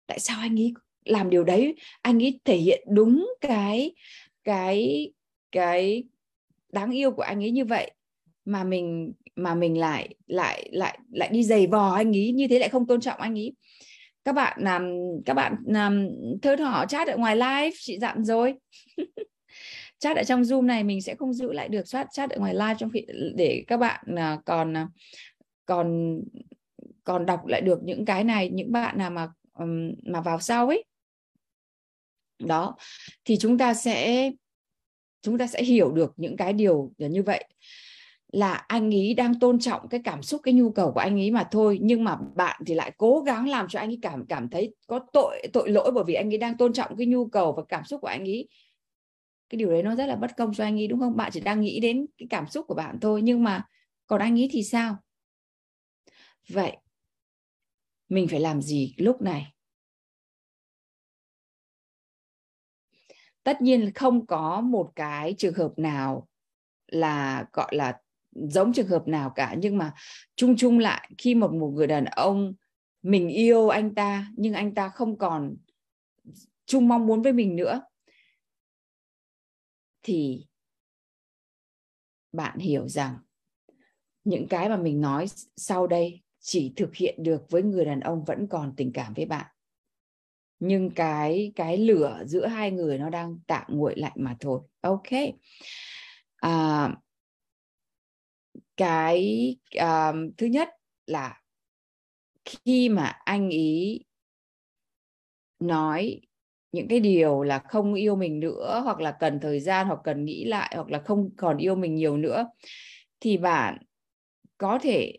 Tại 0.06 0.18
sao 0.18 0.40
anh 0.40 0.60
ấy 0.60 0.74
làm 1.04 1.30
điều 1.30 1.44
đấy? 1.44 1.74
Anh 2.02 2.22
ấy 2.22 2.40
thể 2.44 2.56
hiện 2.56 2.84
đúng 2.90 3.34
cái 3.40 3.94
cái 4.44 5.10
cái 5.52 6.04
đáng 6.72 6.90
yêu 6.90 7.10
của 7.10 7.22
anh 7.22 7.44
ấy 7.44 7.50
như 7.50 7.64
vậy 7.64 7.90
mà 8.44 8.64
mình 8.64 9.12
mà 9.36 9.54
mình 9.54 9.78
lại 9.78 10.14
lại 10.26 10.68
lại 10.72 10.98
lại 11.10 11.28
đi 11.32 11.44
giày 11.44 11.66
vò 11.66 11.94
anh 11.94 12.16
ấy 12.16 12.32
như 12.32 12.48
thế 12.48 12.58
lại 12.58 12.68
không 12.68 12.86
tôn 12.86 13.00
trọng 13.00 13.20
anh 13.20 13.38
ấy 13.38 13.52
các 14.24 14.32
bạn 14.32 14.58
làm 14.60 14.90
các 15.26 15.34
bạn 15.34 15.56
làm 15.66 16.08
thơ 16.42 16.54
họ 16.54 16.86
chat 16.86 17.08
ở 17.08 17.16
ngoài 17.16 17.36
live, 17.36 17.70
chị 17.80 17.98
dặn 17.98 18.24
rồi. 18.24 18.54
Chat 19.98 20.16
ở 20.16 20.24
trong 20.24 20.42
zoom 20.42 20.66
này 20.66 20.84
mình 20.84 21.02
sẽ 21.02 21.14
không 21.14 21.32
giữ 21.32 21.52
lại 21.52 21.68
được 21.68 21.82
chat 21.86 22.06
chat 22.12 22.30
ở 22.30 22.38
ngoài 22.38 22.54
live 22.54 22.74
trong 22.78 22.90
khi, 22.90 23.06
để 23.34 23.64
các 23.66 23.76
bạn 23.76 24.04
à, 24.16 24.38
còn 24.44 24.76
à, 24.76 24.88
còn 25.66 26.18
còn 27.04 27.26
đọc 27.26 27.46
lại 27.46 27.60
được 27.60 27.78
những 27.82 28.04
cái 28.04 28.24
này, 28.24 28.50
những 28.50 28.72
bạn 28.72 28.98
nào 28.98 29.10
mà 29.10 29.28
mà 30.02 30.20
vào 30.20 30.40
sau 30.40 30.68
ấy. 30.68 30.84
Đó, 32.38 32.76
thì 33.24 33.36
chúng 33.36 33.58
ta 33.58 33.74
sẽ, 33.74 34.30
chúng 35.22 35.38
ta 35.38 35.46
sẽ 35.46 35.62
hiểu 35.62 35.92
được 35.92 36.12
những 36.16 36.36
cái 36.36 36.52
điều 36.52 36.92
như 36.98 37.22
vậy 37.22 37.44
là 38.32 38.52
anh 38.52 38.94
ấy 38.94 39.14
đang 39.14 39.38
tôn 39.40 39.58
trọng 39.58 39.88
cái 39.88 40.00
cảm 40.04 40.22
xúc, 40.22 40.40
cái 40.44 40.54
nhu 40.54 40.70
cầu 40.70 40.92
của 40.92 41.00
anh 41.00 41.20
ấy 41.20 41.30
mà 41.30 41.48
thôi. 41.50 41.78
Nhưng 41.82 42.04
mà 42.04 42.16
bạn 42.36 42.62
thì 42.66 42.74
lại 42.74 42.92
cố 42.98 43.20
gắng 43.26 43.48
làm 43.48 43.68
cho 43.68 43.78
anh 43.78 43.90
ấy 43.90 43.98
cảm 44.02 44.26
cảm 44.28 44.48
thấy 44.48 44.74
có 44.86 45.00
tội 45.12 45.42
tội 45.52 45.70
lỗi 45.70 45.90
bởi 45.94 46.04
vì 46.06 46.14
anh 46.14 46.32
ấy 46.32 46.38
đang 46.38 46.56
tôn 46.56 46.72
trọng 46.72 46.96
cái 46.96 47.06
nhu 47.06 47.26
cầu 47.26 47.52
và 47.52 47.62
cảm 47.68 47.84
xúc 47.84 48.00
của 48.00 48.08
anh 48.08 48.24
ấy. 48.24 48.48
Cái 49.48 49.56
điều 49.56 49.70
đấy 49.70 49.82
nó 49.82 49.94
rất 49.94 50.06
là 50.06 50.16
bất 50.16 50.36
công 50.36 50.54
cho 50.54 50.64
anh 50.64 50.80
ấy, 50.80 50.86
đúng 50.86 51.00
không? 51.00 51.16
Bạn 51.16 51.30
chỉ 51.32 51.40
đang 51.40 51.60
nghĩ 51.60 51.80
đến 51.80 52.06
cái 52.18 52.26
cảm 52.30 52.46
xúc 52.48 52.66
của 52.68 52.74
bạn 52.74 53.00
thôi, 53.00 53.22
nhưng 53.22 53.44
mà 53.44 53.64
còn 54.06 54.20
anh 54.20 54.40
ấy 54.40 54.48
thì 54.52 54.62
sao? 54.62 54.96
Vậy 56.48 56.76
mình 58.08 58.28
phải 58.28 58.40
làm 58.40 58.62
gì 58.62 58.94
lúc 58.96 59.22
này? 59.22 59.52
Tất 63.42 63.62
nhiên 63.62 63.92
không 63.94 64.26
có 64.26 64.60
một 64.60 64.92
cái 64.96 65.34
trường 65.38 65.54
hợp 65.54 65.72
nào 65.76 66.28
là, 66.86 67.46
gọi 67.52 67.76
là 67.76 68.01
giống 68.32 68.72
trường 68.72 68.88
hợp 68.88 69.08
nào 69.08 69.30
cả 69.30 69.54
nhưng 69.58 69.78
mà 69.78 69.94
chung 70.36 70.56
chung 70.56 70.78
lại 70.78 71.10
khi 71.18 71.34
một 71.34 71.52
một 71.52 71.68
người 71.68 71.86
đàn 71.86 72.04
ông 72.04 72.54
mình 73.02 73.28
yêu 73.28 73.68
anh 73.68 73.94
ta 73.94 74.26
nhưng 74.36 74.54
anh 74.54 74.74
ta 74.74 74.88
không 74.88 75.18
còn 75.18 75.56
chung 76.66 76.88
mong 76.88 77.06
muốn 77.06 77.22
với 77.22 77.32
mình 77.32 77.56
nữa 77.56 77.82
thì 80.02 80.46
bạn 82.32 82.58
hiểu 82.58 82.88
rằng 82.88 83.18
những 84.24 84.48
cái 84.48 84.68
mà 84.68 84.76
mình 84.76 85.00
nói 85.00 85.26
sau 85.56 85.86
đây 85.86 86.22
chỉ 86.40 86.72
thực 86.76 86.94
hiện 86.94 87.22
được 87.22 87.50
với 87.50 87.62
người 87.62 87.84
đàn 87.84 88.00
ông 88.00 88.24
vẫn 88.24 88.46
còn 88.46 88.74
tình 88.76 88.92
cảm 88.92 89.14
với 89.14 89.26
bạn. 89.26 89.46
Nhưng 90.58 90.90
cái 90.90 91.52
cái 91.56 91.78
lửa 91.78 92.22
giữa 92.26 92.46
hai 92.46 92.70
người 92.70 92.98
nó 92.98 93.10
đang 93.10 93.38
tạm 93.46 93.64
nguội 93.68 93.94
lạnh 93.96 94.12
mà 94.16 94.36
thôi. 94.40 94.60
Ok. 94.80 95.08
À, 96.36 96.88
cái 98.82 99.56
um, 99.80 100.30
thứ 100.36 100.46
nhất 100.46 100.68
là 101.06 101.40
khi 102.44 102.88
mà 102.88 103.04
anh 103.24 103.48
ý 103.48 104.00
nói 105.60 106.20
những 106.72 106.88
cái 106.88 107.00
điều 107.00 107.42
là 107.42 107.58
không 107.58 107.94
yêu 107.94 108.16
mình 108.16 108.40
nữa 108.40 108.80
hoặc 108.84 109.00
là 109.00 109.16
cần 109.20 109.40
thời 109.42 109.60
gian 109.60 109.86
hoặc 109.86 110.00
cần 110.04 110.24
nghĩ 110.24 110.44
lại 110.44 110.72
hoặc 110.74 110.90
là 110.90 111.02
không 111.04 111.30
còn 111.36 111.58
yêu 111.58 111.74
mình 111.74 111.94
nhiều 111.94 112.16
nữa 112.16 112.46
thì 113.20 113.36
bạn 113.36 113.78
có 114.58 114.78
thể 114.82 115.18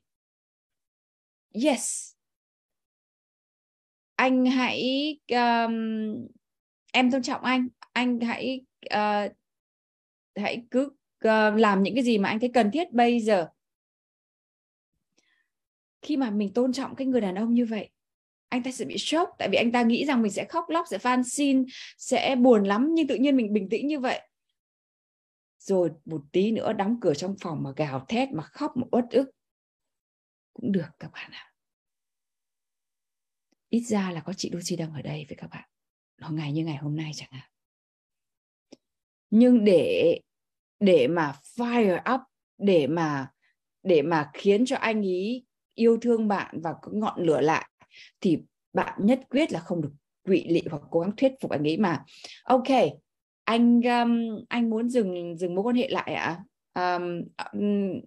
yes. 1.65 2.13
Anh 4.15 4.45
hãy 4.45 4.84
um, 5.28 5.73
em 6.93 7.12
tôn 7.12 7.21
trọng 7.21 7.43
anh. 7.43 7.67
Anh 7.93 8.19
hãy 8.19 8.65
uh, 8.86 9.32
hãy 10.36 10.63
cứ 10.71 10.89
uh, 11.27 11.59
làm 11.59 11.83
những 11.83 11.95
cái 11.95 12.03
gì 12.03 12.17
mà 12.17 12.29
anh 12.29 12.39
thấy 12.39 12.51
cần 12.53 12.71
thiết 12.71 12.91
bây 12.91 13.19
giờ? 13.19 13.47
Khi 16.01 16.17
mà 16.17 16.29
mình 16.29 16.53
tôn 16.53 16.73
trọng 16.73 16.95
cái 16.95 17.07
người 17.07 17.21
đàn 17.21 17.36
ông 17.36 17.53
như 17.53 17.65
vậy 17.65 17.89
anh 18.53 18.63
ta 18.63 18.71
sẽ 18.71 18.86
bị 18.86 18.97
sốc 18.97 19.29
tại 19.38 19.49
vì 19.51 19.57
anh 19.57 19.71
ta 19.71 19.83
nghĩ 19.83 20.05
rằng 20.05 20.21
mình 20.21 20.31
sẽ 20.31 20.45
khóc 20.45 20.69
lóc 20.69 20.86
sẽ 20.89 20.97
van 20.97 21.23
xin 21.23 21.65
sẽ 21.97 22.36
buồn 22.36 22.63
lắm 22.63 22.89
nhưng 22.93 23.07
tự 23.07 23.15
nhiên 23.15 23.38
mình 23.38 23.53
bình 23.53 23.69
tĩnh 23.69 23.88
như 23.88 23.99
vậy. 23.99 24.21
Rồi 25.59 25.91
một 26.05 26.21
tí 26.31 26.51
nữa 26.51 26.73
đóng 26.73 26.97
cửa 27.01 27.13
trong 27.13 27.36
phòng 27.41 27.63
mà 27.63 27.71
gào 27.75 28.05
thét 28.09 28.29
mà 28.31 28.43
khóc 28.43 28.77
mà 28.77 28.83
uất 28.91 29.05
ức. 29.12 29.31
Cũng 30.53 30.71
được 30.71 30.88
các 30.99 31.12
bạn 31.12 31.31
ạ. 31.31 31.53
Ít 33.69 33.81
ra 33.81 34.12
là 34.12 34.21
có 34.21 34.33
chị 34.33 34.49
Lucy 34.49 34.75
đang 34.75 34.93
ở 34.93 35.01
đây 35.01 35.25
với 35.29 35.38
các 35.38 35.49
bạn. 35.49 35.69
Nó 36.17 36.29
ngày 36.29 36.51
như 36.51 36.63
ngày 36.63 36.77
hôm 36.77 36.95
nay 36.95 37.12
chẳng 37.15 37.31
hạn. 37.31 37.49
Nhưng 39.29 39.65
để 39.65 40.19
để 40.84 41.08
mà 41.08 41.34
fire 41.58 42.15
up 42.15 42.22
để 42.58 42.88
mà 42.88 43.28
để 43.84 44.02
mà 44.02 44.30
khiến 44.34 44.65
cho 44.65 44.76
anh 44.76 45.02
ý 45.02 45.43
yêu 45.74 45.98
thương 46.02 46.28
bạn 46.28 46.62
và 46.62 46.74
có 46.82 46.91
ngọn 46.91 47.24
lửa 47.24 47.41
lại 47.41 47.69
thì 48.22 48.38
bạn 48.74 49.00
nhất 49.06 49.19
quyết 49.30 49.52
là 49.52 49.60
không 49.60 49.82
được 49.82 49.91
quỵ 50.24 50.43
lị 50.48 50.62
hoặc 50.72 50.82
cố 50.91 51.00
gắng 51.00 51.12
thuyết 51.17 51.32
phục 51.41 51.52
anh 51.52 51.67
ấy 51.67 51.78
mà 51.78 52.06
ok 52.43 52.67
anh 53.43 53.82
um, 53.82 54.46
anh 54.50 54.69
muốn 54.69 54.89
dừng 54.89 55.38
dừng 55.38 55.56
mối 55.56 55.63
quan 55.63 55.76
hệ 55.76 55.88
lại 55.89 56.13
ạ 56.13 56.43
à? 56.74 56.96
um, 56.96 57.24
um, 57.54 58.02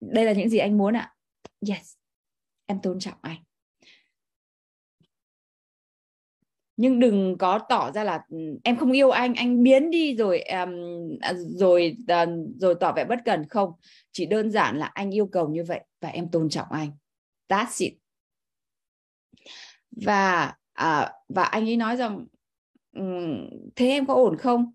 đây 0.00 0.24
là 0.24 0.32
những 0.32 0.48
gì 0.48 0.58
anh 0.58 0.78
muốn 0.78 0.96
ạ 0.96 1.00
à? 1.00 1.14
yes 1.68 1.94
em 2.66 2.80
tôn 2.82 2.98
trọng 2.98 3.18
anh 3.22 3.45
nhưng 6.76 7.00
đừng 7.00 7.38
có 7.38 7.58
tỏ 7.68 7.92
ra 7.92 8.04
là 8.04 8.24
ừ, 8.28 8.38
em 8.64 8.76
không 8.76 8.92
yêu 8.92 9.10
anh 9.10 9.34
anh 9.34 9.62
biến 9.62 9.90
đi 9.90 10.16
rồi 10.16 10.40
um, 10.40 10.70
rồi 11.38 11.96
uh, 12.02 12.28
rồi 12.56 12.74
tỏ 12.80 12.92
vẻ 12.92 13.04
bất 13.04 13.18
cần. 13.24 13.48
Không 13.48 13.72
chỉ 14.12 14.26
đơn 14.26 14.50
giản 14.50 14.78
là 14.78 14.86
anh 14.86 15.14
yêu 15.14 15.26
cầu 15.26 15.48
như 15.48 15.64
vậy 15.64 15.80
và 16.00 16.08
em 16.08 16.30
tôn 16.30 16.48
trọng 16.48 16.68
anh. 16.70 16.90
That's 17.48 17.84
it. 17.84 17.94
Và 19.90 20.54
uh, 20.82 21.08
và 21.28 21.42
anh 21.42 21.68
ấy 21.68 21.76
nói 21.76 21.96
rằng 21.96 22.26
um, 22.92 23.48
thế 23.76 23.88
em 23.88 24.06
có 24.06 24.14
ổn 24.14 24.36
không? 24.36 24.72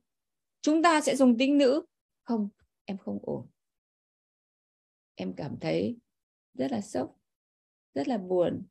Chúng 0.61 0.83
ta 0.83 1.01
sẽ 1.01 1.15
dùng 1.15 1.37
tính 1.37 1.57
nữ. 1.57 1.85
Không 2.23 2.49
em 2.85 2.97
không 2.97 3.19
ổn. 3.21 3.47
Em 5.15 5.33
cảm 5.33 5.59
thấy 5.59 5.97
rất 6.53 6.71
là 6.71 6.81
sốc 6.81 7.15
rất 7.93 8.07
là 8.07 8.17
buồn. 8.17 8.63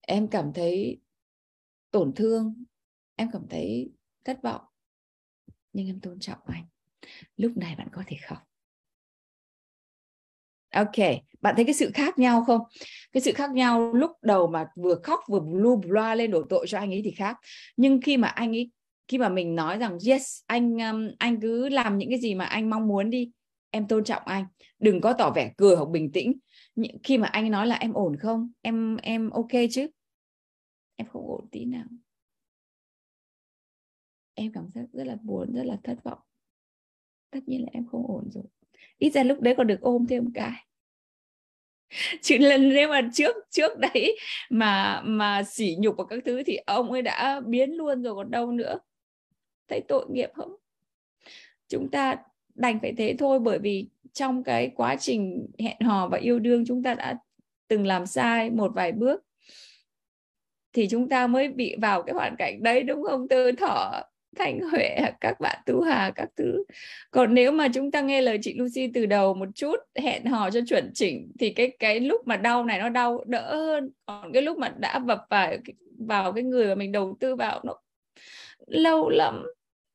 Em 0.00 0.28
cảm 0.28 0.52
thấy 0.52 1.00
tổn 1.90 2.12
thương, 2.16 2.64
em 3.16 3.28
cảm 3.32 3.42
thấy 3.50 3.92
thất 4.24 4.42
vọng, 4.42 4.60
nhưng 5.72 5.86
em 5.86 6.00
tôn 6.00 6.20
trọng 6.20 6.38
anh. 6.46 6.64
Lúc 7.36 7.56
này 7.56 7.74
bạn 7.78 7.88
có 7.92 8.02
thể 8.06 8.16
khóc. 8.28 8.38
Ok, 10.74 11.06
bạn 11.40 11.54
thấy 11.56 11.64
cái 11.64 11.74
sự 11.74 11.90
khác 11.94 12.18
nhau 12.18 12.44
không? 12.46 12.60
Cái 13.12 13.20
sự 13.20 13.32
khác 13.32 13.50
nhau 13.50 13.92
lúc 13.94 14.10
đầu 14.22 14.46
mà 14.46 14.66
vừa 14.76 14.94
khóc 15.02 15.20
vừa 15.28 15.40
blue 15.40 15.88
loa 15.88 16.14
lên 16.14 16.30
đổ 16.30 16.42
tội 16.48 16.66
cho 16.68 16.78
anh 16.78 16.90
ấy 16.90 17.00
thì 17.04 17.10
khác. 17.10 17.36
Nhưng 17.76 18.00
khi 18.00 18.16
mà 18.16 18.28
anh 18.28 18.50
ấy, 18.50 18.70
khi 19.08 19.18
mà 19.18 19.28
mình 19.28 19.54
nói 19.54 19.78
rằng, 19.78 19.98
yes, 20.06 20.42
anh 20.46 20.78
um, 20.78 21.08
anh 21.18 21.40
cứ 21.40 21.68
làm 21.68 21.98
những 21.98 22.08
cái 22.10 22.18
gì 22.18 22.34
mà 22.34 22.44
anh 22.44 22.70
mong 22.70 22.88
muốn 22.88 23.10
đi, 23.10 23.30
em 23.70 23.88
tôn 23.88 24.04
trọng 24.04 24.22
anh. 24.24 24.44
Đừng 24.78 25.00
có 25.00 25.12
tỏ 25.12 25.30
vẻ 25.30 25.52
cười 25.56 25.76
hoặc 25.76 25.88
bình 25.88 26.12
tĩnh. 26.12 26.38
Khi 27.02 27.18
mà 27.18 27.26
anh 27.26 27.50
nói 27.50 27.66
là, 27.66 27.76
em 27.76 27.92
ổn 27.92 28.16
không? 28.16 28.50
Em 28.62 28.96
em 28.96 29.30
ok 29.30 29.52
chứ? 29.70 29.86
Em 31.00 31.06
không 31.06 31.26
ổn 31.26 31.48
tí 31.50 31.64
nào. 31.64 31.84
Em 34.34 34.52
cảm 34.52 34.70
giác 34.70 34.84
rất 34.92 35.04
là 35.04 35.16
buồn, 35.22 35.52
rất 35.54 35.64
là 35.64 35.76
thất 35.84 36.04
vọng. 36.04 36.18
Tất 37.30 37.40
nhiên 37.46 37.62
là 37.62 37.68
em 37.72 37.86
không 37.86 38.06
ổn 38.06 38.30
rồi. 38.30 38.44
Ít 38.98 39.10
ra 39.10 39.22
lúc 39.22 39.40
đấy 39.40 39.54
còn 39.56 39.66
được 39.66 39.80
ôm 39.80 40.06
thêm 40.06 40.32
cái. 40.34 40.66
Chứ 42.22 42.38
lần 42.38 42.68
nếu 42.68 42.88
mà 42.88 43.10
trước 43.14 43.36
trước 43.50 43.78
đấy 43.78 44.18
mà 44.50 45.02
mà 45.04 45.42
sỉ 45.42 45.76
nhục 45.78 45.94
và 45.98 46.04
các 46.08 46.22
thứ 46.24 46.42
thì 46.46 46.56
ông 46.56 46.92
ấy 46.92 47.02
đã 47.02 47.40
biến 47.46 47.70
luôn 47.70 48.02
rồi 48.02 48.14
còn 48.14 48.30
đâu 48.30 48.52
nữa. 48.52 48.78
Thấy 49.68 49.80
tội 49.88 50.06
nghiệp 50.10 50.30
không? 50.34 50.56
Chúng 51.68 51.90
ta 51.90 52.16
đành 52.54 52.78
phải 52.80 52.92
thế 52.96 53.16
thôi 53.18 53.38
bởi 53.38 53.58
vì 53.58 53.88
trong 54.12 54.42
cái 54.42 54.70
quá 54.76 54.96
trình 54.96 55.46
hẹn 55.58 55.80
hò 55.80 56.08
và 56.08 56.18
yêu 56.18 56.38
đương 56.38 56.64
chúng 56.66 56.82
ta 56.82 56.94
đã 56.94 57.18
từng 57.68 57.86
làm 57.86 58.06
sai 58.06 58.50
một 58.50 58.72
vài 58.74 58.92
bước 58.92 59.29
thì 60.72 60.88
chúng 60.90 61.08
ta 61.08 61.26
mới 61.26 61.48
bị 61.48 61.76
vào 61.82 62.02
cái 62.02 62.14
hoàn 62.14 62.36
cảnh 62.38 62.62
đấy 62.62 62.82
đúng 62.82 63.02
không 63.04 63.28
tư 63.28 63.52
thọ 63.52 64.02
Thanh 64.36 64.60
Huệ, 64.70 64.96
các 65.20 65.40
bạn 65.40 65.58
Tú 65.66 65.80
Hà, 65.80 66.12
các 66.14 66.28
thứ. 66.36 66.64
Còn 67.10 67.34
nếu 67.34 67.52
mà 67.52 67.68
chúng 67.74 67.90
ta 67.90 68.00
nghe 68.00 68.20
lời 68.20 68.38
chị 68.42 68.54
Lucy 68.58 68.90
từ 68.94 69.06
đầu 69.06 69.34
một 69.34 69.48
chút, 69.54 69.76
hẹn 69.96 70.24
hò 70.24 70.50
cho 70.50 70.60
chuẩn 70.68 70.90
chỉnh 70.94 71.32
thì 71.38 71.50
cái 71.50 71.76
cái 71.78 72.00
lúc 72.00 72.26
mà 72.26 72.36
đau 72.36 72.64
này 72.64 72.78
nó 72.78 72.88
đau 72.88 73.24
đỡ 73.26 73.56
hơn. 73.56 73.90
Còn 74.06 74.32
cái 74.32 74.42
lúc 74.42 74.58
mà 74.58 74.68
đã 74.68 74.98
vập 74.98 75.18
vào 75.30 75.56
vào 75.98 76.32
cái 76.32 76.44
người 76.44 76.66
mà 76.66 76.74
mình 76.74 76.92
đầu 76.92 77.16
tư 77.20 77.36
vào 77.36 77.60
nó 77.64 77.74
lâu 78.66 79.08
lắm, 79.08 79.42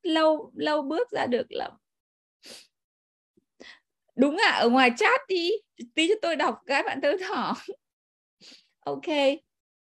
lâu 0.02 0.52
lâu 0.54 0.82
bước 0.82 1.10
ra 1.10 1.26
được 1.26 1.46
lắm. 1.52 1.72
Đúng 4.16 4.36
ạ, 4.36 4.50
à, 4.50 4.58
ở 4.58 4.68
ngoài 4.68 4.90
chat 4.96 5.20
đi, 5.28 5.50
tí 5.94 6.08
cho 6.08 6.14
tôi 6.22 6.36
đọc 6.36 6.58
cái 6.66 6.82
bạn 6.82 7.00
tư 7.02 7.16
thỏ. 7.28 7.54
ok, 8.84 9.06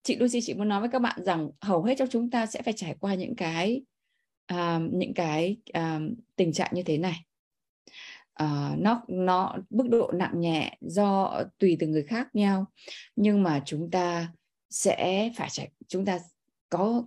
chị 0.03 0.15
Lucy 0.15 0.41
chị 0.41 0.53
muốn 0.53 0.69
nói 0.69 0.79
với 0.79 0.89
các 0.89 0.99
bạn 0.99 1.23
rằng 1.23 1.49
hầu 1.61 1.83
hết 1.83 1.95
trong 1.97 2.07
chúng 2.11 2.29
ta 2.29 2.45
sẽ 2.45 2.61
phải 2.61 2.73
trải 2.73 2.95
qua 2.99 3.15
những 3.15 3.35
cái 3.35 3.81
uh, 4.53 4.81
những 4.91 5.13
cái 5.13 5.57
uh, 5.77 6.01
tình 6.35 6.53
trạng 6.53 6.71
như 6.73 6.83
thế 6.83 6.97
này. 6.97 7.25
Uh, 8.43 8.79
nó 8.79 9.01
nó 9.07 9.55
mức 9.69 9.87
độ 9.89 10.11
nặng 10.13 10.39
nhẹ 10.39 10.77
do 10.81 11.43
tùy 11.57 11.77
từng 11.79 11.91
người 11.91 12.03
khác 12.03 12.35
nhau 12.35 12.65
nhưng 13.15 13.43
mà 13.43 13.61
chúng 13.65 13.91
ta 13.91 14.33
sẽ 14.69 15.31
phải 15.35 15.49
trải 15.49 15.69
chúng 15.87 16.05
ta 16.05 16.19
có 16.69 17.03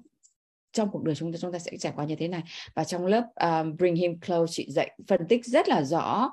trong 0.73 0.91
cuộc 0.91 1.03
đời 1.03 1.15
chúng 1.15 1.33
ta 1.33 1.39
chúng 1.39 1.53
ta 1.53 1.59
sẽ 1.59 1.77
trải 1.77 1.93
qua 1.97 2.05
như 2.05 2.17
thế 2.17 2.29
này. 2.29 2.43
Và 2.75 2.85
trong 2.85 3.07
lớp 3.07 3.25
um, 3.41 3.77
bring 3.77 3.97
him 3.97 4.21
close 4.21 4.53
chị 4.53 4.67
dạy 4.71 4.99
phân 5.09 5.21
tích 5.29 5.47
rất 5.47 5.69
là 5.69 5.83
rõ 5.83 6.31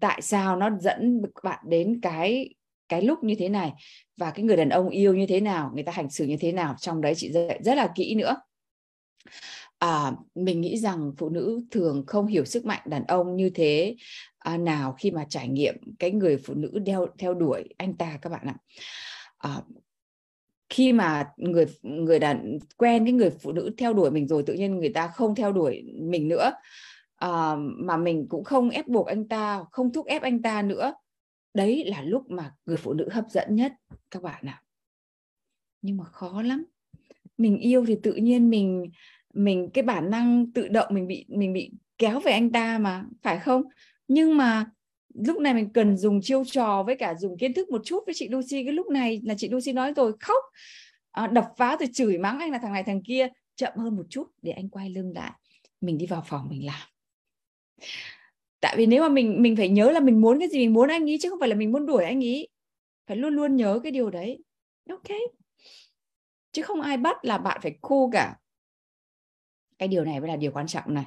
tại 0.00 0.22
sao 0.22 0.56
nó 0.56 0.70
dẫn 0.80 1.22
bạn 1.42 1.64
đến 1.68 2.00
cái 2.02 2.54
cái 2.92 3.02
lúc 3.02 3.24
như 3.24 3.34
thế 3.38 3.48
này 3.48 3.72
và 4.16 4.30
cái 4.30 4.44
người 4.44 4.56
đàn 4.56 4.68
ông 4.68 4.88
yêu 4.88 5.14
như 5.14 5.26
thế 5.26 5.40
nào 5.40 5.70
người 5.74 5.82
ta 5.82 5.92
hành 5.92 6.10
xử 6.10 6.24
như 6.24 6.36
thế 6.40 6.52
nào 6.52 6.74
trong 6.78 7.00
đấy 7.00 7.14
chị 7.16 7.32
dạy 7.32 7.60
rất 7.64 7.74
là 7.74 7.92
kỹ 7.94 8.14
nữa. 8.14 8.36
À, 9.78 10.12
mình 10.34 10.60
nghĩ 10.60 10.78
rằng 10.78 11.12
phụ 11.18 11.28
nữ 11.28 11.60
thường 11.70 12.04
không 12.06 12.26
hiểu 12.26 12.44
sức 12.44 12.66
mạnh 12.66 12.80
đàn 12.84 13.04
ông 13.04 13.36
như 13.36 13.50
thế 13.50 13.96
à, 14.38 14.56
nào 14.56 14.96
khi 14.98 15.10
mà 15.10 15.24
trải 15.28 15.48
nghiệm 15.48 15.74
cái 15.98 16.10
người 16.10 16.36
phụ 16.36 16.54
nữ 16.54 16.78
đeo 16.84 17.06
theo 17.18 17.34
đuổi 17.34 17.68
anh 17.76 17.96
ta 17.96 18.18
các 18.22 18.30
bạn 18.30 18.46
ạ. 18.46 18.54
À, 19.38 19.62
khi 20.68 20.92
mà 20.92 21.28
người 21.36 21.66
người 21.82 22.18
đàn 22.18 22.58
quen 22.76 23.04
cái 23.04 23.12
người 23.12 23.30
phụ 23.30 23.52
nữ 23.52 23.70
theo 23.78 23.92
đuổi 23.92 24.10
mình 24.10 24.28
rồi 24.28 24.42
tự 24.42 24.54
nhiên 24.54 24.78
người 24.78 24.92
ta 24.92 25.08
không 25.08 25.34
theo 25.34 25.52
đuổi 25.52 25.82
mình 26.00 26.28
nữa 26.28 26.52
à, 27.16 27.56
mà 27.58 27.96
mình 27.96 28.26
cũng 28.28 28.44
không 28.44 28.70
ép 28.70 28.88
buộc 28.88 29.06
anh 29.06 29.28
ta 29.28 29.64
không 29.70 29.92
thúc 29.92 30.06
ép 30.06 30.22
anh 30.22 30.42
ta 30.42 30.62
nữa 30.62 30.92
đấy 31.54 31.84
là 31.86 32.02
lúc 32.02 32.30
mà 32.30 32.54
người 32.66 32.76
phụ 32.76 32.92
nữ 32.92 33.08
hấp 33.12 33.24
dẫn 33.30 33.54
nhất 33.54 33.72
các 34.10 34.22
bạn 34.22 34.44
ạ. 34.46 34.62
Nhưng 35.82 35.96
mà 35.96 36.04
khó 36.04 36.42
lắm. 36.42 36.64
Mình 37.38 37.58
yêu 37.58 37.84
thì 37.86 37.96
tự 38.02 38.14
nhiên 38.14 38.50
mình 38.50 38.90
mình 39.34 39.70
cái 39.74 39.84
bản 39.84 40.10
năng 40.10 40.52
tự 40.52 40.68
động 40.68 40.94
mình 40.94 41.06
bị 41.06 41.26
mình 41.28 41.52
bị 41.52 41.70
kéo 41.98 42.20
về 42.20 42.32
anh 42.32 42.52
ta 42.52 42.78
mà 42.78 43.04
phải 43.22 43.38
không? 43.38 43.62
Nhưng 44.08 44.36
mà 44.36 44.70
lúc 45.14 45.38
này 45.38 45.54
mình 45.54 45.72
cần 45.72 45.96
dùng 45.96 46.20
chiêu 46.22 46.44
trò 46.44 46.82
với 46.82 46.96
cả 46.96 47.14
dùng 47.14 47.38
kiến 47.38 47.54
thức 47.54 47.70
một 47.70 47.82
chút 47.84 48.02
với 48.06 48.14
chị 48.14 48.28
Lucy. 48.28 48.64
Cái 48.64 48.72
lúc 48.72 48.90
này 48.90 49.20
là 49.24 49.34
chị 49.38 49.48
Lucy 49.48 49.72
nói 49.72 49.92
rồi 49.96 50.12
khóc. 50.20 50.44
À, 51.10 51.26
đập 51.26 51.48
phá 51.56 51.76
rồi 51.80 51.88
chửi 51.92 52.18
mắng 52.18 52.38
anh 52.38 52.50
là 52.50 52.58
thằng 52.58 52.72
này 52.72 52.82
thằng 52.82 53.02
kia. 53.02 53.28
Chậm 53.56 53.72
hơn 53.76 53.96
một 53.96 54.06
chút 54.10 54.26
để 54.42 54.52
anh 54.52 54.68
quay 54.68 54.90
lưng 54.90 55.12
lại. 55.14 55.32
Mình 55.80 55.98
đi 55.98 56.06
vào 56.06 56.22
phòng 56.26 56.48
mình 56.50 56.66
làm 56.66 56.88
tại 58.62 58.74
vì 58.76 58.86
nếu 58.86 59.02
mà 59.02 59.08
mình 59.08 59.42
mình 59.42 59.56
phải 59.56 59.68
nhớ 59.68 59.90
là 59.90 60.00
mình 60.00 60.20
muốn 60.20 60.38
cái 60.38 60.48
gì, 60.48 60.58
mình 60.58 60.72
muốn 60.72 60.88
anh 60.88 61.06
ý 61.06 61.18
chứ 61.18 61.30
không 61.30 61.40
phải 61.40 61.48
là 61.48 61.54
mình 61.54 61.72
muốn 61.72 61.86
đuổi 61.86 62.04
anh 62.04 62.20
ý. 62.20 62.46
Phải 63.06 63.16
luôn 63.16 63.34
luôn 63.34 63.56
nhớ 63.56 63.80
cái 63.82 63.92
điều 63.92 64.10
đấy. 64.10 64.44
Ok. 64.88 65.08
Chứ 66.52 66.62
không 66.62 66.80
ai 66.80 66.96
bắt 66.96 67.24
là 67.24 67.38
bạn 67.38 67.60
phải 67.62 67.78
khô 67.82 68.10
cả. 68.12 68.36
Cái 69.78 69.88
điều 69.88 70.04
này 70.04 70.20
mới 70.20 70.28
là 70.28 70.36
điều 70.36 70.52
quan 70.52 70.66
trọng 70.66 70.94
này. 70.94 71.04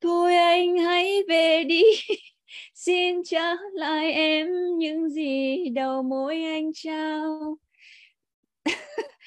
Thôi 0.00 0.36
anh 0.36 0.78
hãy 0.78 1.22
về 1.28 1.64
đi. 1.64 1.82
Xin 2.74 3.22
trả 3.24 3.54
lại 3.72 4.12
em 4.12 4.48
những 4.78 5.10
gì 5.10 5.56
đầu 5.68 6.02
mối 6.02 6.42
anh 6.42 6.70
trao. 6.74 7.56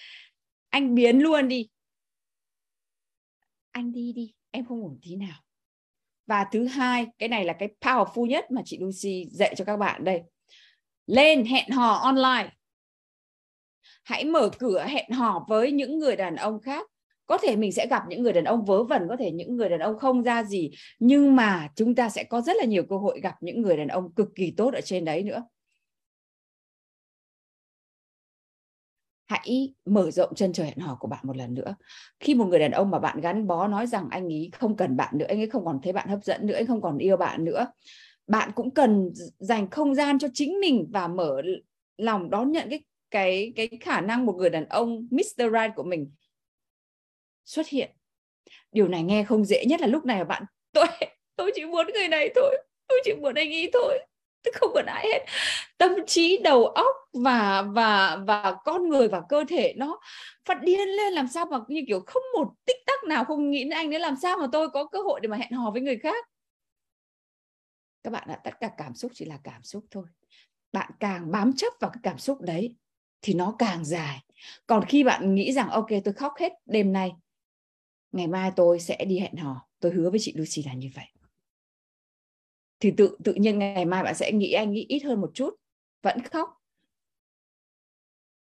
Anh 0.69 0.95
biến 0.95 1.19
luôn 1.19 1.47
đi. 1.47 1.69
Anh 3.71 3.91
đi 3.91 4.13
đi. 4.15 4.33
Em 4.51 4.65
không 4.65 4.83
ổn 4.83 4.99
tí 5.01 5.15
nào 5.15 5.44
và 6.27 6.45
thứ 6.51 6.65
hai, 6.65 7.07
cái 7.19 7.29
này 7.29 7.45
là 7.45 7.53
cái 7.53 7.69
powerful 7.81 8.25
nhất 8.25 8.51
mà 8.51 8.61
chị 8.65 8.79
Lucy 8.81 9.25
dạy 9.31 9.55
cho 9.57 9.65
các 9.65 9.77
bạn 9.77 10.03
đây. 10.03 10.21
Lên 11.07 11.45
hẹn 11.45 11.69
hò 11.69 11.91
online. 11.91 12.49
Hãy 14.03 14.25
mở 14.25 14.49
cửa 14.59 14.85
hẹn 14.89 15.11
hò 15.11 15.45
với 15.49 15.71
những 15.71 15.99
người 15.99 16.15
đàn 16.15 16.35
ông 16.35 16.61
khác. 16.61 16.87
Có 17.25 17.37
thể 17.37 17.55
mình 17.55 17.71
sẽ 17.71 17.87
gặp 17.87 18.03
những 18.09 18.23
người 18.23 18.33
đàn 18.33 18.43
ông 18.43 18.65
vớ 18.65 18.83
vẩn, 18.83 19.05
có 19.09 19.15
thể 19.19 19.31
những 19.31 19.55
người 19.55 19.69
đàn 19.69 19.79
ông 19.79 19.99
không 19.99 20.23
ra 20.23 20.43
gì. 20.43 20.71
Nhưng 20.99 21.35
mà 21.35 21.69
chúng 21.75 21.95
ta 21.95 22.09
sẽ 22.09 22.23
có 22.23 22.41
rất 22.41 22.55
là 22.57 22.65
nhiều 22.65 22.83
cơ 22.89 22.97
hội 22.97 23.19
gặp 23.21 23.35
những 23.41 23.61
người 23.61 23.77
đàn 23.77 23.87
ông 23.87 24.13
cực 24.13 24.27
kỳ 24.35 24.53
tốt 24.57 24.73
ở 24.73 24.81
trên 24.81 25.05
đấy 25.05 25.23
nữa. 25.23 25.43
Hãy 29.25 29.73
mở 29.85 30.11
rộng 30.11 30.35
chân 30.35 30.53
trời 30.53 30.67
hẹn 30.67 30.77
hò 30.77 30.97
của 30.99 31.07
bạn 31.07 31.19
một 31.23 31.37
lần 31.37 31.53
nữa 31.53 31.75
khi 32.19 32.35
một 32.35 32.45
người 32.45 32.59
đàn 32.59 32.71
ông 32.71 32.91
mà 32.91 32.99
bạn 32.99 33.21
gắn 33.21 33.47
bó 33.47 33.67
nói 33.67 33.87
rằng 33.87 34.07
anh 34.11 34.25
ấy 34.25 34.49
không 34.53 34.77
cần 34.77 34.97
bạn 34.97 35.17
nữa, 35.17 35.25
anh 35.29 35.39
ấy 35.39 35.49
không 35.49 35.65
còn 35.65 35.79
thấy 35.83 35.93
bạn 35.93 36.07
hấp 36.07 36.23
dẫn 36.23 36.47
nữa, 36.47 36.55
anh 36.55 36.67
không 36.67 36.81
còn 36.81 36.97
yêu 36.97 37.17
bạn 37.17 37.45
nữa, 37.45 37.67
bạn 38.27 38.51
cũng 38.55 38.71
cần 38.71 39.11
dành 39.39 39.69
không 39.69 39.95
gian 39.95 40.19
cho 40.19 40.27
chính 40.33 40.59
mình 40.59 40.87
và 40.93 41.07
mở 41.07 41.41
lòng 41.97 42.29
đón 42.29 42.51
nhận 42.51 42.69
cái 42.69 42.83
cái 43.11 43.53
cái 43.55 43.69
khả 43.81 44.01
năng 44.01 44.25
một 44.25 44.35
người 44.35 44.49
đàn 44.49 44.65
ông 44.65 45.07
Mr. 45.11 45.43
Right 45.53 45.75
của 45.75 45.83
mình 45.83 46.11
xuất 47.45 47.67
hiện 47.67 47.91
điều 48.71 48.87
này 48.87 49.03
nghe 49.03 49.23
không 49.23 49.45
dễ, 49.45 49.65
nhất 49.65 49.81
là 49.81 49.87
lúc 49.87 50.05
này 50.05 50.25
bạn, 50.25 50.43
tôi 50.73 50.87
tôi 51.35 51.51
chỉ 51.55 51.65
muốn 51.65 51.87
người 51.93 52.07
này 52.07 52.29
thôi, 52.35 52.57
tôi 52.87 52.99
chỉ 53.05 53.13
muốn 53.13 53.35
anh 53.35 53.49
ấy 53.49 53.69
thôi 53.73 53.99
không 54.53 54.71
còn 54.73 54.85
ai 54.85 55.07
hết. 55.07 55.25
Tâm 55.77 55.91
trí, 56.07 56.37
đầu 56.43 56.65
óc 56.65 56.95
và 57.13 57.61
và 57.61 58.17
và 58.27 58.55
con 58.65 58.89
người 58.89 59.07
và 59.07 59.21
cơ 59.29 59.43
thể 59.47 59.73
nó 59.77 59.99
phát 60.45 60.61
điên 60.61 60.89
lên, 60.89 61.13
làm 61.13 61.27
sao 61.27 61.45
mà 61.45 61.59
như 61.67 61.81
kiểu 61.87 62.03
không 62.07 62.23
một 62.37 62.53
tích 62.65 62.77
tắc 62.85 63.03
nào, 63.03 63.25
không 63.25 63.51
nghĩ 63.51 63.63
đến 63.63 63.69
anh 63.69 63.89
đấy 63.89 63.99
làm 63.99 64.15
sao 64.21 64.37
mà 64.37 64.47
tôi 64.51 64.69
có 64.69 64.85
cơ 64.85 64.99
hội 65.01 65.19
để 65.19 65.27
mà 65.27 65.37
hẹn 65.37 65.51
hò 65.51 65.71
với 65.71 65.81
người 65.81 65.97
khác? 65.97 66.25
Các 68.03 68.11
bạn 68.11 68.27
ạ, 68.27 68.39
tất 68.43 68.51
cả 68.59 68.71
cảm 68.77 68.95
xúc 68.95 69.11
chỉ 69.15 69.25
là 69.25 69.39
cảm 69.43 69.63
xúc 69.63 69.85
thôi. 69.91 70.05
Bạn 70.71 70.91
càng 70.99 71.31
bám 71.31 71.53
chấp 71.53 71.73
vào 71.79 71.91
cái 71.91 71.99
cảm 72.03 72.17
xúc 72.17 72.41
đấy 72.41 72.75
thì 73.21 73.33
nó 73.33 73.55
càng 73.59 73.85
dài. 73.85 74.19
Còn 74.67 74.85
khi 74.85 75.03
bạn 75.03 75.35
nghĩ 75.35 75.51
rằng, 75.53 75.69
ok, 75.69 75.87
tôi 76.03 76.13
khóc 76.13 76.33
hết 76.39 76.53
đêm 76.65 76.93
nay, 76.93 77.11
ngày 78.11 78.27
mai 78.27 78.51
tôi 78.55 78.79
sẽ 78.79 79.05
đi 79.05 79.19
hẹn 79.19 79.35
hò, 79.35 79.67
tôi 79.79 79.91
hứa 79.91 80.09
với 80.09 80.19
chị 80.19 80.33
Lucy 80.37 80.63
là 80.63 80.73
như 80.73 80.89
vậy 80.95 81.05
thì 82.79 82.91
tự 82.97 83.17
tự 83.23 83.33
nhiên 83.33 83.59
ngày 83.59 83.85
mai 83.85 84.03
bạn 84.03 84.15
sẽ 84.15 84.31
nghĩ 84.31 84.51
anh 84.51 84.71
nghĩ 84.71 84.85
ít 84.89 84.99
hơn 84.99 85.21
một 85.21 85.31
chút. 85.33 85.55
Vẫn 86.01 86.21
khóc. 86.21 86.49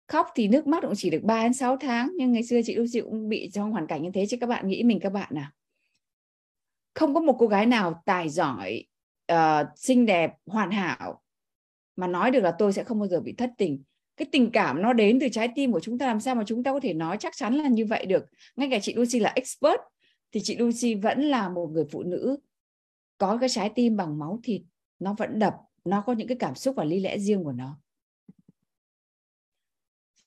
Khóc 0.07 0.27
thì 0.35 0.47
nước 0.47 0.67
mắt 0.67 0.79
cũng 0.81 0.93
chỉ 0.95 1.09
được 1.09 1.23
3 1.23 1.43
đến 1.43 1.53
6 1.53 1.77
tháng 1.77 2.11
nhưng 2.17 2.31
ngày 2.31 2.43
xưa 2.43 2.61
chị 2.65 2.75
Lucy 2.75 3.01
cũng 3.01 3.29
bị 3.29 3.49
trong 3.53 3.71
hoàn 3.71 3.87
cảnh 3.87 4.01
như 4.01 4.09
thế 4.13 4.25
chứ 4.25 4.37
các 4.41 4.47
bạn 4.47 4.67
nghĩ 4.67 4.83
mình 4.83 4.99
các 4.99 5.09
bạn 5.09 5.29
nào? 5.35 5.49
Không 6.93 7.13
có 7.13 7.19
một 7.19 7.35
cô 7.39 7.47
gái 7.47 7.65
nào 7.65 8.01
tài 8.05 8.29
giỏi 8.29 8.85
uh, 9.31 9.37
xinh 9.75 10.05
đẹp 10.05 10.31
hoàn 10.45 10.71
hảo 10.71 11.21
mà 11.95 12.07
nói 12.07 12.31
được 12.31 12.43
là 12.43 12.51
tôi 12.59 12.73
sẽ 12.73 12.83
không 12.83 12.99
bao 12.99 13.07
giờ 13.07 13.19
bị 13.19 13.33
thất 13.33 13.51
tình. 13.57 13.83
Cái 14.17 14.27
tình 14.31 14.51
cảm 14.51 14.81
nó 14.81 14.93
đến 14.93 15.19
từ 15.19 15.27
trái 15.29 15.49
tim 15.55 15.71
của 15.71 15.79
chúng 15.79 15.97
ta 15.97 16.07
làm 16.07 16.19
sao 16.19 16.35
mà 16.35 16.43
chúng 16.47 16.63
ta 16.63 16.71
có 16.71 16.79
thể 16.79 16.93
nói 16.93 17.17
chắc 17.19 17.37
chắn 17.37 17.55
là 17.55 17.67
như 17.67 17.85
vậy 17.85 18.05
được? 18.05 18.25
Ngay 18.55 18.69
cả 18.71 18.79
chị 18.79 18.93
Lucy 18.93 19.19
là 19.19 19.31
expert 19.35 19.79
thì 20.31 20.39
chị 20.43 20.57
Lucy 20.57 20.95
vẫn 20.95 21.21
là 21.21 21.49
một 21.49 21.69
người 21.73 21.85
phụ 21.91 22.03
nữ 22.03 22.37
có 23.17 23.37
cái 23.37 23.49
trái 23.49 23.71
tim 23.75 23.97
bằng 23.97 24.19
máu 24.19 24.39
thịt 24.43 24.61
nó 24.99 25.15
vẫn 25.17 25.39
đập 25.39 25.53
nó 25.85 26.03
có 26.05 26.13
những 26.13 26.27
cái 26.27 26.37
cảm 26.39 26.55
xúc 26.55 26.75
và 26.77 26.83
lý 26.83 26.99
lẽ 26.99 27.19
riêng 27.19 27.43
của 27.43 27.51
nó. 27.51 27.79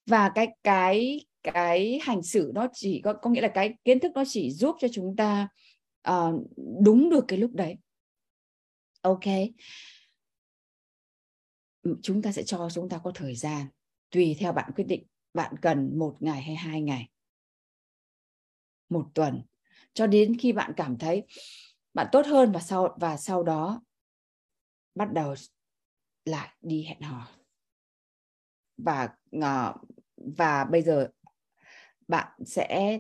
Và 0.07 0.33
cái 0.35 0.49
cái 0.65 1.27
cái 1.43 1.99
hành 2.03 2.23
xử 2.23 2.53
nó 2.55 2.67
chỉ 2.73 3.01
có 3.05 3.13
có 3.13 3.31
nghĩa 3.31 3.41
là 3.41 3.49
cái 3.55 3.75
kiến 3.85 4.01
thức 4.01 4.13
nó 4.15 4.25
chỉ 4.27 4.51
giúp 4.51 4.77
cho 4.81 4.89
chúng 4.93 5.17
ta 5.17 5.49
uh, 6.11 6.47
đúng 6.85 7.11
được 7.11 7.25
cái 7.29 7.39
lúc 7.39 7.51
đấy. 7.55 7.77
Ok. 9.01 9.25
Chúng 12.03 12.23
ta 12.23 12.33
sẽ 12.33 12.43
cho 12.43 12.69
chúng 12.75 12.89
ta 12.89 12.99
có 12.99 13.13
thời 13.15 13.35
gian 13.35 13.67
tùy 14.11 14.37
theo 14.41 14.53
bạn 14.53 14.71
quyết 14.77 14.85
định 14.85 15.07
bạn 15.35 15.55
cần 15.63 15.99
một 15.99 16.17
ngày 16.21 16.43
hay 16.43 16.55
hai 16.55 16.81
ngày. 16.81 17.09
Một 18.89 19.11
tuần. 19.15 19.43
Cho 19.95 20.07
đến 20.07 20.37
khi 20.39 20.53
bạn 20.53 20.73
cảm 20.77 20.99
thấy 20.99 21.23
bạn 21.97 22.07
tốt 22.13 22.27
hơn 22.27 22.53
và 22.53 22.61
sau 22.61 22.97
và 23.01 23.17
sau 23.17 23.43
đó 23.43 23.83
bắt 24.95 25.13
đầu 25.13 25.35
lại 26.25 26.49
đi 26.61 26.85
hẹn 26.85 27.01
hò. 27.01 27.29
Và 28.77 29.09
ờ, 29.41 29.75
và 30.17 30.65
bây 30.65 30.83
giờ 30.83 31.09
bạn 32.09 32.29
sẽ 32.47 32.99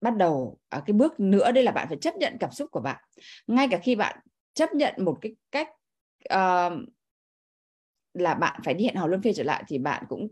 bắt 0.00 0.16
đầu 0.16 0.58
ở 0.68 0.82
cái 0.86 0.94
bước 0.94 1.20
nữa 1.20 1.52
đây 1.52 1.64
là 1.64 1.72
bạn 1.72 1.88
phải 1.88 1.98
chấp 2.00 2.16
nhận 2.16 2.36
cảm 2.40 2.50
xúc 2.50 2.70
của 2.70 2.80
bạn. 2.80 3.04
Ngay 3.46 3.68
cả 3.70 3.78
khi 3.82 3.96
bạn 3.96 4.18
chấp 4.54 4.74
nhận 4.74 4.94
một 4.98 5.18
cái 5.20 5.36
cách 5.50 5.68
uh, 6.34 6.72
là 8.14 8.34
bạn 8.34 8.60
phải 8.64 8.74
đi 8.74 8.84
hẹn 8.84 8.96
hò 8.96 9.06
luân 9.06 9.22
phiên 9.22 9.34
trở 9.34 9.42
lại 9.42 9.64
thì 9.68 9.78
bạn 9.78 10.04
cũng 10.08 10.28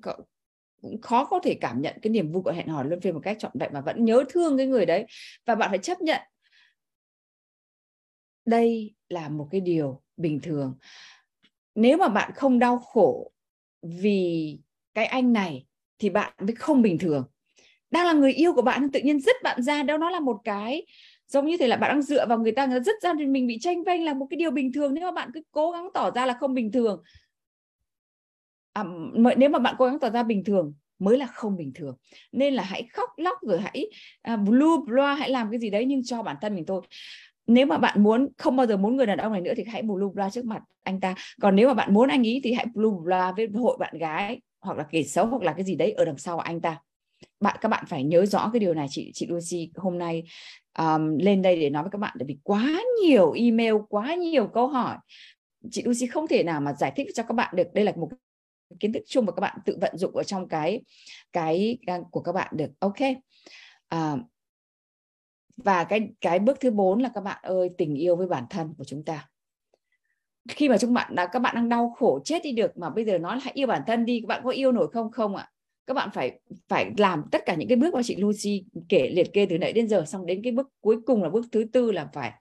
cũng 0.83 1.01
khó 1.01 1.25
có 1.25 1.41
thể 1.43 1.59
cảm 1.61 1.81
nhận 1.81 1.99
cái 2.03 2.11
niềm 2.11 2.33
vui 2.33 2.43
của 2.43 2.53
hẹn 2.53 2.69
hò 2.69 2.83
luân 2.83 3.01
phiên 3.01 3.15
một 3.15 3.21
cách 3.23 3.37
trọn 3.41 3.53
vẹn 3.55 3.73
mà 3.73 3.81
vẫn 3.81 4.05
nhớ 4.05 4.25
thương 4.29 4.57
cái 4.57 4.67
người 4.67 4.87
đấy. 4.87 5.07
Và 5.47 5.55
bạn 5.55 5.71
phải 5.71 5.79
chấp 5.79 6.01
nhận 6.01 6.21
đây 8.45 8.95
là 9.09 9.29
một 9.29 9.49
cái 9.51 9.61
điều 9.61 10.03
bình 10.17 10.41
thường. 10.41 10.75
Nếu 11.75 11.97
mà 11.97 12.09
bạn 12.09 12.33
không 12.35 12.59
đau 12.59 12.79
khổ 12.79 13.33
vì 13.83 14.59
cái 14.95 15.07
anh 15.07 15.33
này 15.33 15.67
thì 15.99 16.11
bạn 16.11 16.33
mới 16.39 16.55
không 16.55 16.83
bình 16.83 16.99
thường. 16.99 17.25
Đang 17.91 18.07
là 18.07 18.13
người 18.13 18.33
yêu 18.33 18.55
của 18.55 18.63
bạn 18.63 18.91
tự 18.93 19.01
nhiên 19.01 19.21
dứt 19.21 19.37
bạn 19.43 19.63
ra 19.63 19.83
đâu 19.83 19.99
nó 19.99 20.11
là 20.11 20.21
một 20.21 20.41
cái 20.45 20.87
giống 21.27 21.47
như 21.47 21.57
thế 21.57 21.69
là 21.69 21.77
bạn 21.77 21.91
đang 21.91 22.03
dựa 22.03 22.27
vào 22.27 22.39
người 22.39 22.53
ta 22.53 22.67
người 22.67 22.81
ta 22.81 22.85
dứt 22.85 23.03
ra 23.03 23.13
thì 23.19 23.27
mình 23.27 23.47
bị 23.47 23.59
tranh 23.61 23.85
vênh 23.85 24.05
là 24.05 24.15
một 24.15 24.27
cái 24.31 24.37
điều 24.37 24.51
bình 24.51 24.73
thường. 24.73 24.95
Nếu 24.95 25.05
mà 25.05 25.11
bạn 25.11 25.31
cứ 25.35 25.43
cố 25.51 25.71
gắng 25.71 25.89
tỏ 25.95 26.11
ra 26.11 26.27
là 26.27 26.37
không 26.41 26.55
bình 26.55 26.73
thường 26.73 27.03
à, 28.73 28.85
nếu 29.37 29.49
mà 29.49 29.59
bạn 29.59 29.75
cố 29.79 29.87
gắng 29.87 29.99
tỏ 30.01 30.11
ra 30.11 30.23
bình 30.23 30.45
thường 30.45 30.75
mới 30.99 31.19
là 31.19 31.27
không 31.27 31.57
bình 31.57 31.73
thường. 31.75 31.97
Nên 32.33 32.55
là 32.55 32.63
hãy 32.63 32.89
khóc 32.93 33.11
lóc 33.17 33.39
rồi 33.43 33.61
hãy 33.61 33.91
à, 34.23 34.35
uh, 34.35 34.41
blue 34.41 34.77
blah 34.87 35.19
hãy 35.19 35.31
làm 35.31 35.51
cái 35.51 35.61
gì 35.61 35.71
đấy 35.71 35.85
nhưng 35.85 36.05
cho 36.05 36.23
bản 36.23 36.37
thân 36.41 36.55
mình 36.55 36.67
thôi 36.67 36.83
nếu 37.55 37.67
mà 37.67 37.79
bạn 37.79 38.03
muốn 38.03 38.29
không 38.39 38.57
bao 38.57 38.67
giờ 38.67 38.77
muốn 38.77 38.97
người 38.97 39.07
đàn 39.07 39.19
ông 39.19 39.33
này 39.33 39.41
nữa 39.41 39.53
thì 39.57 39.65
hãy 39.69 39.83
blue 39.83 40.09
blah 40.15 40.33
trước 40.33 40.45
mặt 40.45 40.63
anh 40.83 41.01
ta. 41.01 41.15
Còn 41.41 41.57
nếu 41.57 41.69
mà 41.69 41.75
bạn 41.75 41.95
muốn 41.95 42.09
anh 42.09 42.23
ý 42.23 42.41
thì 42.45 42.53
hãy 42.53 42.67
blue 42.75 42.97
blah 43.05 43.37
với 43.37 43.49
hội 43.55 43.77
bạn 43.81 43.99
gái 43.99 44.41
hoặc 44.61 44.79
là 44.79 44.85
kẻ 44.91 45.03
xấu 45.03 45.27
hoặc 45.27 45.43
là 45.43 45.53
cái 45.53 45.65
gì 45.65 45.75
đấy 45.75 45.93
ở 45.93 46.05
đằng 46.05 46.19
sau 46.19 46.39
anh 46.39 46.61
ta. 46.61 46.81
Bạn 47.41 47.57
các 47.61 47.69
bạn 47.69 47.85
phải 47.89 48.05
nhớ 48.05 48.27
rõ 48.27 48.51
cái 48.53 48.61
điều 48.61 48.75
này 48.75 48.87
chị 48.91 49.11
chị 49.15 49.27
Lucy 49.27 49.71
hôm 49.77 49.99
nay 49.99 50.25
um, 50.79 51.19
lên 51.19 51.43
đây 51.43 51.61
để 51.61 51.71
nói 51.71 51.83
với 51.83 51.91
các 51.91 51.99
bạn 51.99 52.17
tại 52.19 52.27
vì 52.27 52.39
quá 52.43 52.83
nhiều 53.03 53.33
email 53.33 53.75
quá 53.89 54.15
nhiều 54.15 54.47
câu 54.47 54.67
hỏi. 54.67 54.97
Chị 55.71 55.83
Lucy 55.83 56.07
không 56.07 56.27
thể 56.27 56.43
nào 56.43 56.61
mà 56.61 56.73
giải 56.73 56.93
thích 56.97 57.07
cho 57.15 57.23
các 57.23 57.35
bạn 57.35 57.55
được. 57.57 57.75
Đây 57.75 57.85
là 57.85 57.93
một 57.97 58.09
kiến 58.81 58.93
thức 58.93 59.03
chung 59.07 59.27
mà 59.27 59.33
các 59.33 59.41
bạn 59.41 59.59
tự 59.65 59.79
vận 59.81 59.99
dụng 59.99 60.17
ở 60.17 60.23
trong 60.23 60.49
cái 60.49 60.83
cái 61.33 61.79
à, 61.87 61.99
của 62.11 62.21
các 62.21 62.33
bạn 62.33 62.53
được. 62.57 62.71
Ok. 62.79 62.99
À, 63.89 64.17
và 65.57 65.85
cái 65.85 66.09
cái 66.21 66.39
bước 66.39 66.61
thứ 66.61 66.71
bốn 66.71 67.03
là 67.03 67.11
các 67.15 67.21
bạn 67.21 67.39
ơi, 67.43 67.71
tình 67.79 67.95
yêu 67.95 68.17
với 68.17 68.27
bản 68.27 68.45
thân 68.51 68.75
của 68.79 68.85
chúng 68.85 69.05
ta. 69.05 69.29
Khi 70.49 70.69
mà 70.69 70.79
chúng 70.79 70.95
bạn 70.95 71.15
đã, 71.15 71.27
các 71.27 71.39
bạn 71.39 71.55
đang 71.55 71.69
đau 71.69 71.95
khổ 71.99 72.21
chết 72.25 72.43
đi 72.43 72.53
được 72.53 72.79
mà 72.79 72.91
bây 72.91 73.05
giờ 73.05 73.19
nói 73.19 73.37
là 73.37 73.43
hãy 73.45 73.53
yêu 73.57 73.67
bản 73.67 73.83
thân 73.87 74.05
đi, 74.05 74.21
các 74.21 74.27
bạn 74.27 74.41
có 74.45 74.51
yêu 74.51 74.73
nổi 74.73 74.89
không? 74.93 75.11
Không 75.11 75.37
ạ. 75.37 75.49
Các 75.87 75.95
bạn 75.95 76.09
phải 76.15 76.41
phải 76.69 76.91
làm 76.97 77.23
tất 77.33 77.43
cả 77.47 77.55
những 77.55 77.69
cái 77.69 77.77
bước 77.77 77.95
mà 77.95 78.03
chị 78.05 78.17
Lucy 78.17 78.65
kể 78.89 79.11
liệt 79.13 79.33
kê 79.33 79.47
từ 79.47 79.59
nãy 79.59 79.73
đến 79.73 79.89
giờ, 79.89 80.05
xong 80.07 80.27
đến 80.27 80.41
cái 80.43 80.53
bước 80.53 80.69
cuối 80.81 80.97
cùng 81.07 81.23
là 81.23 81.31
bước 81.31 81.47
thứ 81.53 81.65
tư 81.73 81.93
là 81.93 82.09
phải 82.13 82.33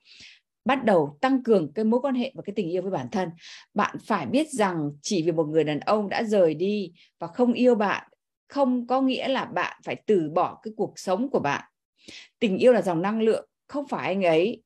bắt 0.65 0.85
đầu 0.85 1.17
tăng 1.21 1.43
cường 1.43 1.73
cái 1.73 1.85
mối 1.85 2.01
quan 2.01 2.15
hệ 2.15 2.31
và 2.35 2.41
cái 2.45 2.53
tình 2.55 2.69
yêu 2.69 2.81
với 2.81 2.91
bản 2.91 3.07
thân. 3.11 3.29
Bạn 3.73 3.95
phải 4.05 4.25
biết 4.25 4.49
rằng 4.49 4.91
chỉ 5.01 5.23
vì 5.23 5.31
một 5.31 5.43
người 5.43 5.63
đàn 5.63 5.79
ông 5.79 6.09
đã 6.09 6.23
rời 6.23 6.53
đi 6.53 6.91
và 7.19 7.27
không 7.27 7.53
yêu 7.53 7.75
bạn, 7.75 8.07
không 8.47 8.87
có 8.87 9.01
nghĩa 9.01 9.27
là 9.27 9.45
bạn 9.45 9.81
phải 9.85 9.95
từ 10.05 10.29
bỏ 10.35 10.59
cái 10.63 10.73
cuộc 10.77 10.93
sống 10.95 11.29
của 11.29 11.39
bạn 11.39 11.70
tình 12.39 12.57
yêu 12.57 12.73
là 12.73 12.81
dòng 12.81 13.01
năng 13.01 13.21
lượng, 13.21 13.47
không 13.67 13.87
phải 13.87 14.07
anh 14.07 14.25
ấy 14.25 14.61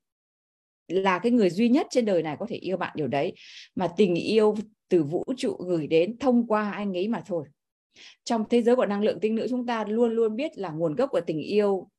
là 0.88 1.20
cái 1.20 1.32
người 1.32 1.50
duy 1.50 1.70
nhất 1.70 1.88
trên 1.90 2.06
đời 2.06 2.24
này 2.24 2.36
có 2.40 2.46
thể 2.50 2.56
yêu 2.56 2.78
bạn 2.78 2.94
điều 2.96 3.08
đấy. 3.08 3.34
Mà 3.76 3.88
tình 3.98 4.16
yêu 4.16 4.56
từ 4.90 5.04
vũ 5.04 5.24
trụ 5.38 5.58
gửi 5.68 5.88
đến 5.88 6.18
thông 6.18 6.48
qua 6.48 6.72
anh 6.72 6.98
ấy 6.98 7.08
mà 7.08 7.22
thôi. 7.26 7.46
Trong 8.24 8.44
thế 8.50 8.62
giới 8.62 8.76
của 8.76 8.86
năng 8.86 9.02
lượng 9.02 9.20
tinh 9.20 9.36
nữ 9.36 9.48
chúng 9.50 9.66
ta 9.66 9.86
luôn 9.88 10.12
luôn 10.12 10.36
biết 10.36 10.58
là 10.58 10.70
nguồn 10.70 10.96
gốc 10.96 11.10
của 11.12 11.22
tình 11.22 11.40
yêu 11.40 11.90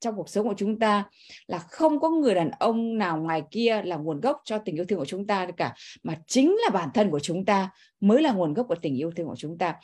trong 0.00 0.16
cuộc 0.16 0.28
sống 0.28 0.48
của 0.48 0.54
chúng 0.56 0.78
ta 0.78 1.04
là 1.46 1.58
không 1.58 2.00
có 2.00 2.10
người 2.10 2.34
đàn 2.34 2.50
ông 2.50 2.98
nào 2.98 3.18
ngoài 3.18 3.42
kia 3.50 3.82
là 3.84 3.96
nguồn 3.96 4.20
gốc 4.20 4.40
cho 4.44 4.58
tình 4.58 4.76
yêu 4.76 4.84
thương 4.84 4.98
của 4.98 5.04
chúng 5.04 5.26
ta 5.26 5.46
cả, 5.56 5.74
mà 6.02 6.16
chính 6.26 6.56
là 6.64 6.70
bản 6.70 6.88
thân 6.94 7.10
của 7.10 7.20
chúng 7.20 7.44
ta 7.44 7.70
mới 8.00 8.22
là 8.22 8.32
nguồn 8.32 8.54
gốc 8.54 8.66
của 8.68 8.74
tình 8.74 8.94
yêu 8.94 9.10
thương 9.16 9.26
của 9.26 9.36
chúng 9.36 9.58
ta 9.58 9.74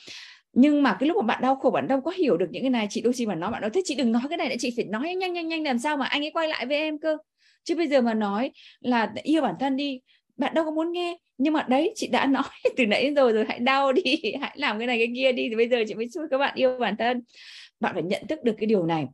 nhưng 0.53 0.83
mà 0.83 0.97
cái 1.01 1.09
lúc 1.09 1.17
mà 1.17 1.23
bạn 1.23 1.43
đau 1.43 1.57
khổ, 1.57 1.71
bạn 1.71 1.89
đâu 1.89 2.01
có 2.01 2.11
hiểu 2.11 2.37
được 2.37 2.47
những 2.51 2.63
cái 2.63 2.71
này, 2.71 2.87
chị 2.91 3.01
đôi 3.01 3.13
khi 3.13 3.27
mà 3.27 3.35
nói, 3.35 3.51
bạn 3.51 3.61
nói, 3.63 3.71
thế 3.75 3.83
chị 3.85 3.95
đừng 3.95 4.13
nói 4.13 4.23
cái 4.29 4.39
này 4.39 4.49
để 4.49 4.57
chị 4.59 4.73
phải 4.77 4.85
nói 4.85 5.15
nhanh 5.15 5.33
nhanh 5.33 5.49
nhanh, 5.49 5.63
làm 5.65 5.79
sao 5.79 5.97
mà 5.97 6.07
anh 6.07 6.25
ấy 6.25 6.31
quay 6.31 6.49
lại 6.49 6.67
với 6.67 6.77
em 6.77 6.99
cơ? 6.99 7.17
Chứ 7.65 7.75
bây 7.77 7.89
giờ 7.89 8.01
mà 8.01 8.15
nói 8.15 8.51
là 8.81 9.13
yêu 9.23 9.43
bản 9.43 9.55
thân 9.61 9.77
đi, 9.77 10.01
bạn 10.37 10.55
đâu 10.55 10.65
có 10.65 10.71
muốn 10.71 10.93
nghe. 10.93 11.17
Nhưng 11.39 11.53
mà 11.53 11.67
đấy, 11.69 11.93
chị 11.97 12.07
đã 12.09 12.27
nói 12.27 12.43
từ 12.77 12.87
nãy 12.87 13.03
đến 13.03 13.15
rồi 13.15 13.33
rồi, 13.33 13.45
hãy 13.49 13.59
đau 13.59 13.93
đi, 13.93 14.03
hãy 14.41 14.53
làm 14.55 14.79
cái 14.79 14.87
này, 14.87 14.99
cái 14.99 15.09
kia 15.17 15.33
đi, 15.33 15.49
thì 15.49 15.57
bây 15.57 15.69
giờ 15.69 15.85
chị 15.89 15.95
mới 15.95 16.09
xui 16.09 16.25
các 16.31 16.39
bạn 16.39 16.55
yêu 16.55 16.79
bản 16.79 16.97
thân. 16.97 17.23
Bạn 17.81 17.95
phải 17.95 18.03
nhận 18.03 18.27
thức 18.27 18.43
được 18.45 18.55
cái 18.59 18.67
điều 18.67 18.87
này. 18.87 19.07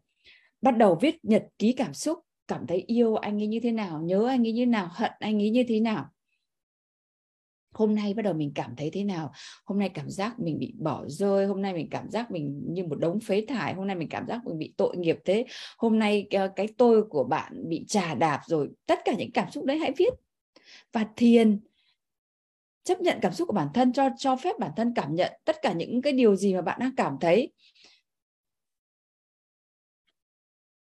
Bắt 0.62 0.77
đầu 0.77 0.98
viết 1.01 1.24
nhật 1.24 1.42
ký 1.59 1.72
cảm 1.72 1.94
xúc, 1.94 2.18
cảm 2.48 2.66
thấy 2.66 2.85
yêu 2.87 3.16
anh 3.16 3.42
ấy 3.42 3.46
như 3.46 3.61
thế 3.61 3.72
nào, 3.72 4.01
nhớ 4.05 4.27
anh 4.29 4.46
ấy 4.46 4.53
như 4.53 4.62
thế 4.62 4.66
nào, 4.70 4.88
hận 4.92 5.11
anh 5.18 5.42
ấy 5.42 5.51
như 5.51 5.64
thế 5.68 5.81
nào 5.81 6.07
hôm 7.79 7.95
nay 7.95 8.14
bắt 8.14 8.23
đầu 8.23 8.35
mình 8.35 8.53
cảm 8.55 8.77
thấy 8.77 8.91
thế 8.93 9.05
nào? 9.05 9.33
Hôm 9.64 9.79
nay 9.79 9.88
cảm 9.88 10.11
giác 10.11 10.38
mình 10.38 10.59
bị 10.59 10.75
bỏ 10.79 11.05
rơi 11.09 11.47
hôm 11.47 11.62
nay 11.62 11.75
mình 11.75 11.88
cảm 11.91 12.11
giác 12.11 12.31
mình 12.31 12.64
như 12.69 12.85
một 12.85 12.99
đống 12.99 13.21
phế 13.21 13.45
thải 13.49 13.75
hôm 13.75 13.87
nay 13.87 13.97
mình 13.97 14.09
cảm 14.09 14.27
giác 14.29 14.41
mình 14.47 14.59
bị 14.59 14.75
tội 14.77 14.97
nghiệp 14.97 15.19
thế. 15.25 15.47
Hôm 15.79 15.99
nay 15.99 16.27
ờ, 16.31 16.53
cái, 16.57 16.69
tôi 16.79 17.03
của 17.11 17.25
bạn 17.25 17.69
bị 17.69 17.85
trà 17.88 18.14
đạp 18.14 18.41
rồi 18.47 18.69
tất 18.87 18.99
cả 19.05 19.14
những 19.19 19.33
cảm 19.33 19.51
xúc 19.51 19.64
đấy 19.64 19.79
hãy 19.79 19.93
viết 19.97 20.11
và 20.93 21.07
thiền. 21.17 21.61
Chấp 22.85 23.01
nhận 23.01 23.19
cảm 23.23 23.33
xúc 23.33 23.49
của 23.49 23.55
bản 23.55 23.69
thân 23.75 23.93
cho 23.93 24.09
cho 24.19 24.37
phép 24.37 24.59
bản 24.59 24.71
thân 24.77 24.93
cảm 24.95 25.14
nhận 25.14 25.33
tất 25.45 25.57
cả 25.62 25.73
những 25.73 26.03
cái 26.03 26.12
điều 26.12 26.37
gì 26.37 26.55
mà 26.55 26.62
bạn 26.62 26.79
đang 26.81 26.95
cảm 26.97 27.17
thấy. 27.21 27.53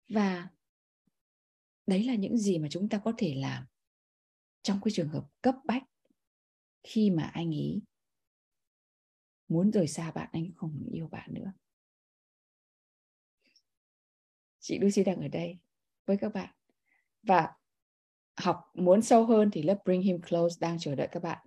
Và 0.08 0.48
đấy 1.86 2.04
là 2.04 2.14
những 2.14 2.36
gì 2.36 2.58
mà 2.58 2.68
chúng 2.70 2.88
ta 2.88 2.98
có 2.98 3.12
thể 3.18 3.34
làm 3.36 3.64
trong 4.62 4.80
cái 4.84 4.92
trường 4.92 5.08
hợp 5.08 5.24
cấp 5.42 5.54
bách 5.64 5.82
khi 6.82 7.10
mà 7.10 7.30
anh 7.34 7.54
ấy 7.54 7.82
muốn 9.48 9.70
rời 9.70 9.88
xa 9.88 10.10
bạn, 10.10 10.28
anh 10.32 10.50
không 10.56 10.88
yêu 10.92 11.08
bạn 11.08 11.34
nữa. 11.34 11.52
Chị 14.60 14.78
Lucy 14.78 15.04
đang 15.04 15.20
ở 15.20 15.28
đây 15.28 15.58
với 16.06 16.16
các 16.16 16.34
bạn 16.34 16.54
và 17.22 17.52
học 18.36 18.70
muốn 18.74 19.02
sâu 19.02 19.26
hơn 19.26 19.50
thì 19.52 19.62
lớp 19.62 19.78
Bring 19.84 20.02
Him 20.02 20.22
Close 20.22 20.56
đang 20.60 20.78
chờ 20.78 20.94
đợi 20.94 21.08
các 21.12 21.22
bạn. 21.22 21.46